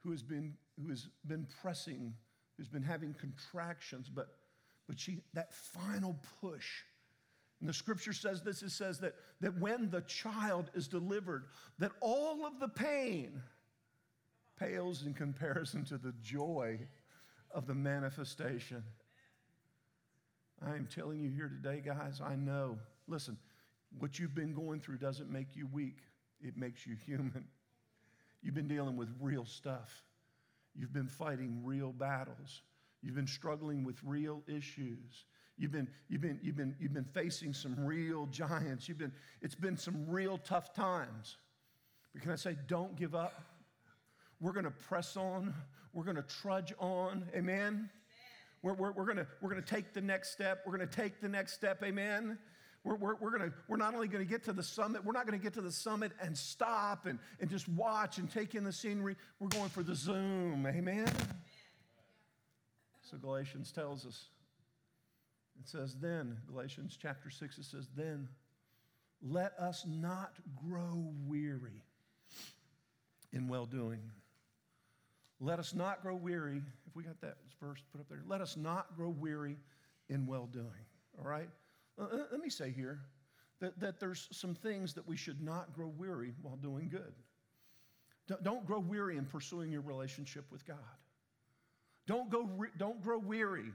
who 0.03 0.11
has 0.11 0.23
been, 0.23 0.55
who 0.83 0.91
has 0.91 1.09
been 1.27 1.47
pressing, 1.61 2.15
who's 2.57 2.69
been 2.69 2.83
having 2.83 3.15
contractions, 3.15 4.11
but, 4.13 4.29
but 4.87 4.99
she, 4.99 5.23
that 5.35 5.53
final 5.53 6.19
push, 6.41 6.83
and 7.61 7.69
the 7.69 7.75
scripture 7.75 8.13
says 8.13 8.43
this 8.43 8.63
it 8.63 8.71
says 8.71 8.99
that, 9.01 9.15
that 9.41 9.59
when 9.59 9.91
the 9.91 10.03
child 10.03 10.71
is 10.75 10.89
delivered, 10.89 11.47
that 11.79 11.93
all 12.01 12.45
of 12.45 12.61
the 12.61 12.69
pain 12.69 13.41
pales 14.59 15.05
in 15.05 15.15
comparison 15.15 15.85
to 15.85 15.99
the 15.99 16.13
joy 16.23 16.79
of 17.51 17.67
the 17.67 17.75
manifestation. 17.75 18.83
I 20.65 20.75
am 20.75 20.89
telling 20.93 21.21
you 21.21 21.31
here 21.31 21.49
today, 21.49 21.83
guys, 21.85 22.21
I 22.25 22.37
know. 22.37 22.79
Listen, 23.09 23.37
what 23.99 24.19
you've 24.19 24.35
been 24.35 24.53
going 24.53 24.81
through 24.81 24.99
doesn't 24.99 25.31
make 25.31 25.55
you 25.55 25.67
weak, 25.67 25.99
it 26.41 26.57
makes 26.57 26.87
you 26.87 26.97
human. 27.07 27.47
You've 28.43 28.55
been 28.55 28.69
dealing 28.69 28.97
with 28.97 29.09
real 29.21 29.45
stuff, 29.45 30.03
you've 30.75 30.93
been 30.93 31.09
fighting 31.09 31.61
real 31.65 31.93
battles, 31.93 32.63
you've 33.03 33.15
been 33.15 33.27
struggling 33.27 33.85
with 33.85 33.97
real 34.05 34.43
issues. 34.47 35.25
You've 35.57 35.71
been, 35.71 35.89
you've, 36.09 36.21
been, 36.21 36.41
you've, 36.43 36.57
been, 36.57 36.75
you've 36.81 36.93
been 36.93 37.05
facing 37.05 37.55
some 37.55 37.77
real 37.79 38.27
giants. 38.27 38.89
You've 38.89 38.99
been, 38.99 39.13
it's 39.41 39.55
been 39.55 39.77
some 39.77 40.05
real 40.09 40.37
tough 40.37 40.75
times. 40.75 41.37
But 42.13 42.23
can 42.23 42.33
I 42.33 42.37
say, 42.37 42.57
don't 42.67 42.97
give 42.97 43.15
up? 43.15 43.41
We're 44.41 44.53
going 44.53 44.65
to 44.65 44.73
press 44.73 45.17
on. 45.17 45.55
We're 45.93 46.05
going 46.05 46.17
to 46.17 46.23
trudge 46.23 46.73
on. 46.81 47.27
Amen? 47.37 47.89
We're, 48.63 48.75
we're, 48.75 48.93
we're 48.93 49.05
going 49.05 49.25
we're 49.41 49.55
to 49.55 49.63
take 49.63 49.93
the 49.93 50.01
next 50.01 50.33
step. 50.33 50.63
We're 50.67 50.77
going 50.77 50.89
to 50.89 50.97
take 50.97 51.21
the 51.21 51.29
next 51.29 51.53
step. 51.53 51.83
Amen? 51.85 52.39
We're, 52.85 52.97
we're, 52.97 53.15
we're, 53.17 53.31
gonna, 53.31 53.53
we're 53.67 53.79
not 53.79 53.95
only 53.95 54.09
going 54.09 54.25
to 54.25 54.31
get 54.31 54.45
to 54.45 54.53
the 54.53 54.63
summit, 54.63 55.05
we're 55.05 55.13
not 55.13 55.27
going 55.27 55.39
to 55.39 55.43
get 55.43 55.55
to 55.55 55.63
the 55.63 55.73
summit 55.73 56.13
and 56.21 56.37
stop 56.37 57.07
and, 57.07 57.19
and 57.41 57.49
just 57.49 57.67
watch 57.69 58.19
and 58.19 58.31
take 58.31 58.55
in 58.55 58.63
the 58.63 58.73
scenery. 58.73 59.17
We're 59.41 59.49
going 59.49 59.71
for 59.71 59.83
the 59.83 59.95
zoom. 59.95 60.67
Amen? 60.67 61.11
So 63.11 63.17
Galatians 63.17 63.73
tells 63.73 64.05
us 64.07 64.27
it 65.61 65.69
says, 65.69 65.97
then, 66.01 66.37
Galatians 66.47 66.99
chapter 67.01 67.31
6, 67.31 67.59
it 67.59 67.65
says, 67.65 67.89
then, 67.97 68.29
let 69.23 69.53
us 69.59 69.87
not 69.89 70.35
grow 70.69 71.13
weary 71.27 71.83
in 73.33 73.49
well 73.49 73.65
doing. 73.65 74.01
Let 75.41 75.59
us 75.59 75.73
not 75.75 76.03
grow 76.03 76.17
weary. 76.17 76.61
If 76.87 76.97
we 76.97 77.03
got 77.05 77.21
that 77.21 77.37
verse 77.61 77.83
put 77.93 78.01
up 78.01 78.09
there, 78.09 78.23
let 78.27 78.41
us 78.41 78.57
not 78.57 78.97
grow 78.97 79.09
weary 79.09 79.57
in 80.09 80.27
well 80.27 80.47
doing. 80.47 80.67
All 81.19 81.25
right? 81.29 81.49
Uh, 82.01 82.07
let 82.31 82.41
me 82.41 82.51
say 82.51 82.71
here 82.71 83.01
that, 83.61 83.79
that 83.81 84.01
there's 84.01 84.29
some 84.33 84.55
things 84.55 84.95
that 84.95 85.07
we 85.07 85.17
should 85.17 85.41
not 85.41 85.73
grow 85.73 85.93
weary 85.97 86.35
while 86.43 86.57
doing 86.57 86.89
good. 86.89 87.13
Don't 88.43 88.67
grow 88.67 88.79
weary 88.79 89.19
in 89.19 89.27
pursuing 89.27 89.71
your 89.71 89.83
relationship 89.83 90.47
with 90.51 90.67
God. 90.67 90.79
Don't, 92.07 92.31
go, 92.31 92.49
don't 92.79 93.03
grow 93.03 93.19
weary 93.19 93.73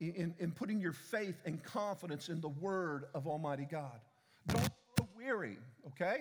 in, 0.00 0.34
in 0.38 0.52
putting 0.52 0.80
your 0.80 0.92
faith 0.92 1.36
and 1.44 1.62
confidence 1.62 2.28
in 2.28 2.40
the 2.40 2.48
Word 2.48 3.06
of 3.14 3.26
Almighty 3.26 3.66
God. 3.68 4.00
Don't 4.46 4.70
grow 4.96 5.08
weary, 5.16 5.58
okay? 5.88 6.18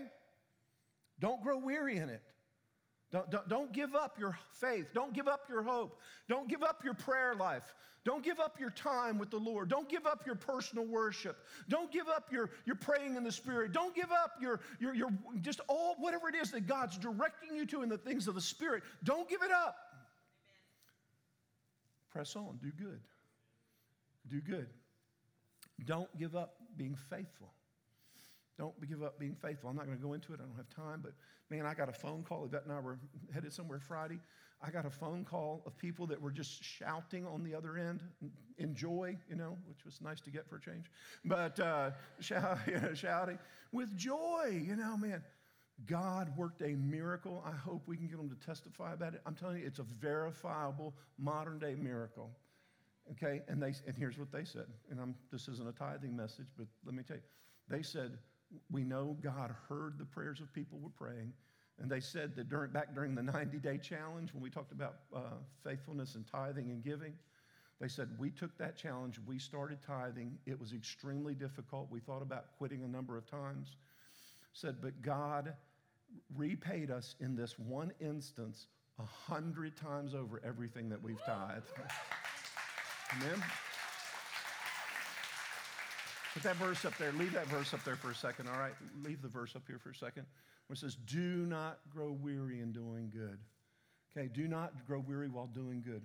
Don't 1.19 1.43
grow 1.43 1.57
weary 1.57 1.97
in 1.97 2.09
it. 2.09 2.21
Don't, 3.13 3.29
don't, 3.29 3.47
don't, 3.47 3.71
give 3.71 3.95
up 3.95 4.19
your 4.19 4.37
faith. 4.51 4.87
Don't 4.93 5.13
give 5.13 5.29
up 5.29 5.45
your 5.47 5.63
hope. 5.63 5.97
Don't 6.27 6.49
give 6.49 6.63
up 6.63 6.83
your 6.83 6.95
prayer 6.95 7.33
life. 7.35 7.73
Don't 8.03 8.23
give 8.23 8.41
up 8.41 8.59
your 8.59 8.71
time 8.71 9.17
with 9.17 9.29
the 9.29 9.37
Lord. 9.37 9.69
Don't 9.69 9.87
give 9.87 10.05
up 10.05 10.25
your 10.25 10.35
personal 10.35 10.83
worship. 10.83 11.37
Don't 11.69 11.89
give 11.91 12.09
up 12.09 12.29
your, 12.31 12.49
your 12.65 12.75
praying 12.75 13.15
in 13.15 13.23
the 13.23 13.31
Spirit. 13.31 13.71
Don't 13.71 13.95
give 13.95 14.11
up 14.11 14.31
your, 14.41 14.59
your, 14.81 14.93
your 14.93 15.09
just 15.39 15.61
all 15.69 15.95
whatever 15.99 16.27
it 16.27 16.35
is 16.35 16.51
that 16.51 16.67
God's 16.67 16.97
directing 16.97 17.55
you 17.55 17.65
to 17.67 17.81
in 17.83 17.87
the 17.87 17.97
things 17.97 18.27
of 18.27 18.35
the 18.35 18.41
Spirit. 18.41 18.83
Don't 19.05 19.29
give 19.29 19.41
it 19.41 19.51
up. 19.51 19.77
Amen. 19.93 20.59
Press 22.11 22.35
on. 22.35 22.59
Do 22.61 22.71
good 22.71 22.99
do 24.29 24.41
good. 24.41 24.67
Don't 25.85 26.15
give 26.17 26.35
up 26.35 26.55
being 26.77 26.95
faithful. 27.09 27.51
Don't 28.57 28.73
give 28.87 29.01
up 29.01 29.19
being 29.19 29.35
faithful. 29.35 29.69
I'm 29.69 29.75
not 29.75 29.85
going 29.85 29.97
to 29.97 30.03
go 30.03 30.13
into 30.13 30.33
it. 30.33 30.39
I 30.39 30.45
don't 30.45 30.55
have 30.55 30.69
time. 30.69 31.01
But 31.01 31.13
man, 31.49 31.65
I 31.65 31.73
got 31.73 31.89
a 31.89 31.93
phone 31.93 32.23
call. 32.23 32.45
Yvette 32.45 32.63
and 32.63 32.71
I 32.71 32.79
were 32.79 32.99
headed 33.33 33.51
somewhere 33.51 33.79
Friday. 33.79 34.19
I 34.65 34.69
got 34.69 34.85
a 34.85 34.89
phone 34.89 35.25
call 35.25 35.63
of 35.65 35.77
people 35.77 36.07
that 36.07 36.21
were 36.21 36.31
just 36.31 36.63
shouting 36.63 37.25
on 37.25 37.43
the 37.43 37.53
other 37.53 37.77
end 37.77 38.01
in 38.57 38.75
joy, 38.75 39.17
you 39.27 39.35
know, 39.35 39.57
which 39.67 39.83
was 39.83 39.99
nice 40.01 40.21
to 40.21 40.29
get 40.29 40.47
for 40.47 40.57
a 40.57 40.61
change. 40.61 40.85
But 41.25 41.59
uh, 41.59 41.91
shout, 42.19 42.59
you 42.67 42.79
know, 42.79 42.93
shouting 42.93 43.39
with 43.71 43.95
joy, 43.97 44.63
you 44.65 44.75
know, 44.75 44.95
man. 44.97 45.23
God 45.87 46.31
worked 46.37 46.61
a 46.61 46.75
miracle. 46.75 47.43
I 47.45 47.51
hope 47.51 47.81
we 47.87 47.97
can 47.97 48.07
get 48.07 48.17
them 48.17 48.29
to 48.29 48.45
testify 48.45 48.93
about 48.93 49.15
it. 49.15 49.21
I'm 49.25 49.33
telling 49.33 49.57
you, 49.57 49.65
it's 49.65 49.79
a 49.79 49.83
verifiable 49.83 50.93
modern 51.17 51.57
day 51.57 51.73
miracle. 51.73 52.29
Okay, 53.11 53.41
and 53.47 53.61
they 53.61 53.73
and 53.87 53.97
here's 53.97 54.17
what 54.17 54.31
they 54.31 54.45
said. 54.45 54.67
And 54.91 54.99
I'm 55.01 55.15
this 55.31 55.47
isn't 55.47 55.67
a 55.67 55.71
tithing 55.71 56.15
message, 56.15 56.45
but 56.55 56.67
let 56.85 56.93
me 56.93 57.03
tell 57.03 57.17
you. 57.17 57.23
They 57.69 57.81
said, 57.81 58.17
We 58.71 58.83
know 58.83 59.17
God 59.21 59.53
heard 59.69 59.97
the 59.97 60.05
prayers 60.05 60.39
of 60.39 60.53
people 60.53 60.79
were 60.79 60.89
praying. 60.89 61.33
And 61.79 61.89
they 61.89 61.99
said 61.99 62.35
that 62.35 62.49
during, 62.49 62.71
back 62.71 62.93
during 62.93 63.15
the 63.15 63.23
90 63.23 63.57
day 63.57 63.77
challenge, 63.77 64.33
when 64.33 64.43
we 64.43 64.49
talked 64.49 64.71
about 64.71 64.95
uh, 65.15 65.37
faithfulness 65.63 66.15
and 66.15 66.25
tithing 66.27 66.69
and 66.69 66.83
giving, 66.83 67.13
they 67.81 67.87
said, 67.87 68.09
We 68.17 68.29
took 68.29 68.57
that 68.59 68.77
challenge, 68.77 69.19
we 69.25 69.39
started 69.39 69.79
tithing. 69.85 70.37
It 70.45 70.59
was 70.59 70.73
extremely 70.73 71.33
difficult. 71.33 71.89
We 71.89 71.99
thought 71.99 72.21
about 72.21 72.57
quitting 72.57 72.83
a 72.83 72.87
number 72.87 73.17
of 73.17 73.29
times. 73.29 73.75
Said, 74.53 74.77
But 74.81 75.01
God 75.01 75.53
repaid 76.35 76.91
us 76.91 77.15
in 77.19 77.35
this 77.35 77.57
one 77.57 77.91
instance 77.99 78.67
a 78.99 79.31
hundred 79.31 79.75
times 79.75 80.13
over 80.13 80.39
everything 80.45 80.89
that 80.89 81.01
we've 81.01 81.21
tithed. 81.25 81.71
Amen. 83.17 83.43
Put 86.33 86.43
that 86.43 86.55
verse 86.55 86.83
up 86.83 86.97
there. 86.97 87.11
Leave 87.13 87.33
that 87.33 87.47
verse 87.47 87.73
up 87.73 87.83
there 87.83 87.95
for 87.95 88.09
a 88.09 88.15
second, 88.15 88.49
all 88.49 88.57
right? 88.57 88.73
Leave 89.03 89.21
the 89.21 89.27
verse 89.27 89.55
up 89.55 89.63
here 89.67 89.77
for 89.77 89.91
a 89.91 89.95
second. 89.95 90.25
Where 90.67 90.73
it 90.73 90.79
says, 90.79 90.95
Do 91.05 91.19
not 91.19 91.79
grow 91.89 92.11
weary 92.11 92.59
in 92.59 92.71
doing 92.71 93.11
good. 93.13 93.37
Okay, 94.15 94.29
do 94.31 94.47
not 94.47 94.73
grow 94.87 94.99
weary 94.99 95.27
while 95.27 95.47
doing 95.47 95.83
good. 95.85 96.03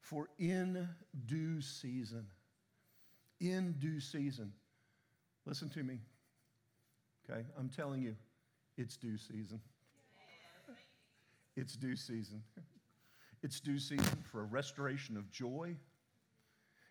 For 0.00 0.28
in 0.38 0.88
due 1.26 1.60
season, 1.60 2.26
in 3.40 3.72
due 3.78 4.00
season, 4.00 4.52
listen 5.46 5.68
to 5.70 5.82
me. 5.82 5.98
Okay, 7.28 7.42
I'm 7.58 7.68
telling 7.68 8.02
you, 8.02 8.14
it's 8.76 8.96
due 8.96 9.18
season. 9.18 9.60
It's 11.56 11.74
due 11.74 11.96
season. 11.96 12.42
It's 13.42 13.60
due 13.60 13.78
season 13.78 14.22
for 14.24 14.42
a 14.42 14.44
restoration 14.44 15.16
of 15.16 15.30
joy 15.30 15.76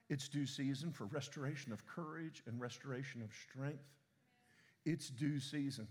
it's 0.09 0.29
due 0.29 0.45
season 0.45 0.91
for 0.91 1.05
restoration 1.05 1.71
of 1.71 1.85
courage 1.85 2.43
and 2.45 2.59
restoration 2.59 3.21
of 3.21 3.31
strength. 3.49 3.83
It's 4.85 5.09
due 5.09 5.39
season. 5.39 5.87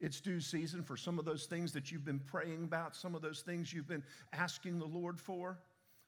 It's 0.00 0.20
due 0.20 0.40
season 0.40 0.82
for 0.82 0.96
some 0.96 1.18
of 1.18 1.24
those 1.24 1.46
things 1.46 1.72
that 1.72 1.90
you've 1.90 2.04
been 2.04 2.20
praying 2.20 2.64
about, 2.64 2.94
some 2.94 3.14
of 3.14 3.22
those 3.22 3.40
things 3.40 3.72
you've 3.72 3.88
been 3.88 4.04
asking 4.32 4.78
the 4.78 4.86
Lord 4.86 5.18
for, 5.18 5.58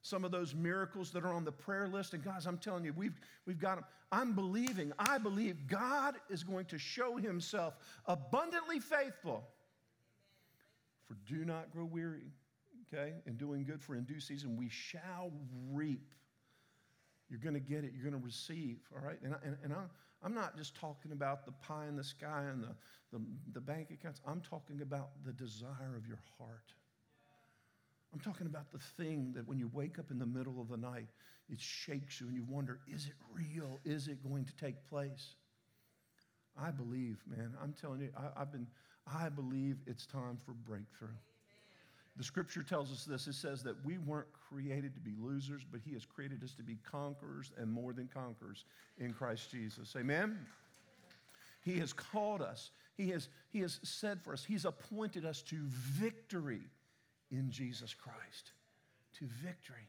some 0.02 0.24
of 0.24 0.30
those 0.30 0.54
miracles 0.54 1.10
that 1.12 1.24
are 1.24 1.32
on 1.32 1.44
the 1.44 1.52
prayer 1.52 1.88
list. 1.88 2.14
And 2.14 2.22
guys, 2.22 2.46
I'm 2.46 2.58
telling 2.58 2.84
you, 2.84 2.92
we've, 2.92 3.18
we've 3.46 3.58
got 3.58 3.76
them. 3.76 3.84
I'm 4.12 4.34
believing, 4.34 4.92
I 4.98 5.18
believe 5.18 5.66
God 5.66 6.16
is 6.30 6.44
going 6.44 6.66
to 6.66 6.78
show 6.78 7.16
himself 7.16 7.74
abundantly 8.06 8.78
faithful. 8.78 9.48
For 11.06 11.16
do 11.26 11.44
not 11.44 11.70
grow 11.70 11.86
weary, 11.86 12.30
okay, 12.92 13.14
in 13.26 13.36
doing 13.36 13.64
good, 13.64 13.82
for 13.82 13.96
in 13.96 14.04
due 14.04 14.20
season 14.20 14.56
we 14.56 14.68
shall 14.68 15.32
reap 15.70 16.14
you're 17.28 17.40
going 17.40 17.54
to 17.54 17.60
get 17.60 17.84
it. 17.84 17.92
You're 17.94 18.10
going 18.10 18.20
to 18.20 18.24
receive, 18.24 18.78
all 18.94 19.06
right? 19.06 19.18
And, 19.22 19.34
I, 19.34 19.38
and, 19.44 19.56
and 19.64 19.72
I'm, 19.72 19.90
I'm 20.22 20.34
not 20.34 20.56
just 20.56 20.74
talking 20.74 21.12
about 21.12 21.44
the 21.44 21.52
pie 21.52 21.86
in 21.88 21.96
the 21.96 22.04
sky 22.04 22.44
and 22.50 22.62
the, 22.62 22.74
the, 23.12 23.20
the 23.52 23.60
bank 23.60 23.90
accounts. 23.90 24.20
I'm 24.26 24.40
talking 24.40 24.80
about 24.82 25.10
the 25.24 25.32
desire 25.32 25.94
of 25.96 26.06
your 26.06 26.20
heart. 26.38 26.72
I'm 28.12 28.20
talking 28.20 28.46
about 28.46 28.72
the 28.72 28.78
thing 28.78 29.32
that 29.34 29.46
when 29.46 29.58
you 29.58 29.70
wake 29.72 29.98
up 29.98 30.10
in 30.10 30.18
the 30.18 30.26
middle 30.26 30.60
of 30.60 30.68
the 30.68 30.76
night, 30.76 31.08
it 31.50 31.60
shakes 31.60 32.20
you 32.20 32.26
and 32.26 32.34
you 32.34 32.44
wonder, 32.48 32.80
is 32.86 33.06
it 33.06 33.14
real? 33.32 33.78
Is 33.84 34.08
it 34.08 34.22
going 34.26 34.44
to 34.46 34.56
take 34.56 34.86
place? 34.88 35.34
I 36.60 36.70
believe, 36.70 37.18
man. 37.26 37.52
I'm 37.62 37.74
telling 37.80 38.00
you, 38.00 38.10
I, 38.16 38.38
have 38.38 38.50
been, 38.50 38.66
I 39.06 39.28
believe 39.28 39.76
it's 39.86 40.06
time 40.06 40.38
for 40.44 40.52
breakthrough. 40.52 41.08
The 42.18 42.24
scripture 42.24 42.64
tells 42.64 42.90
us 42.90 43.04
this 43.04 43.28
it 43.28 43.34
says 43.34 43.62
that 43.62 43.76
we 43.84 43.98
weren't 43.98 44.26
created 44.50 44.92
to 44.94 45.00
be 45.00 45.14
losers, 45.20 45.62
but 45.70 45.80
He 45.84 45.92
has 45.92 46.04
created 46.04 46.42
us 46.42 46.52
to 46.54 46.64
be 46.64 46.76
conquerors 46.90 47.52
and 47.56 47.70
more 47.70 47.92
than 47.92 48.08
conquerors 48.12 48.64
in 48.98 49.12
Christ 49.12 49.52
Jesus. 49.52 49.94
Amen? 49.96 50.36
He 51.64 51.78
has 51.78 51.92
called 51.92 52.42
us, 52.42 52.72
He 52.96 53.10
has, 53.10 53.28
he 53.50 53.60
has 53.60 53.78
said 53.84 54.20
for 54.20 54.32
us, 54.32 54.44
He's 54.44 54.64
appointed 54.64 55.24
us 55.24 55.42
to 55.42 55.56
victory 55.68 56.62
in 57.30 57.50
Jesus 57.50 57.94
Christ. 57.94 58.52
To 59.20 59.26
victory. 59.26 59.88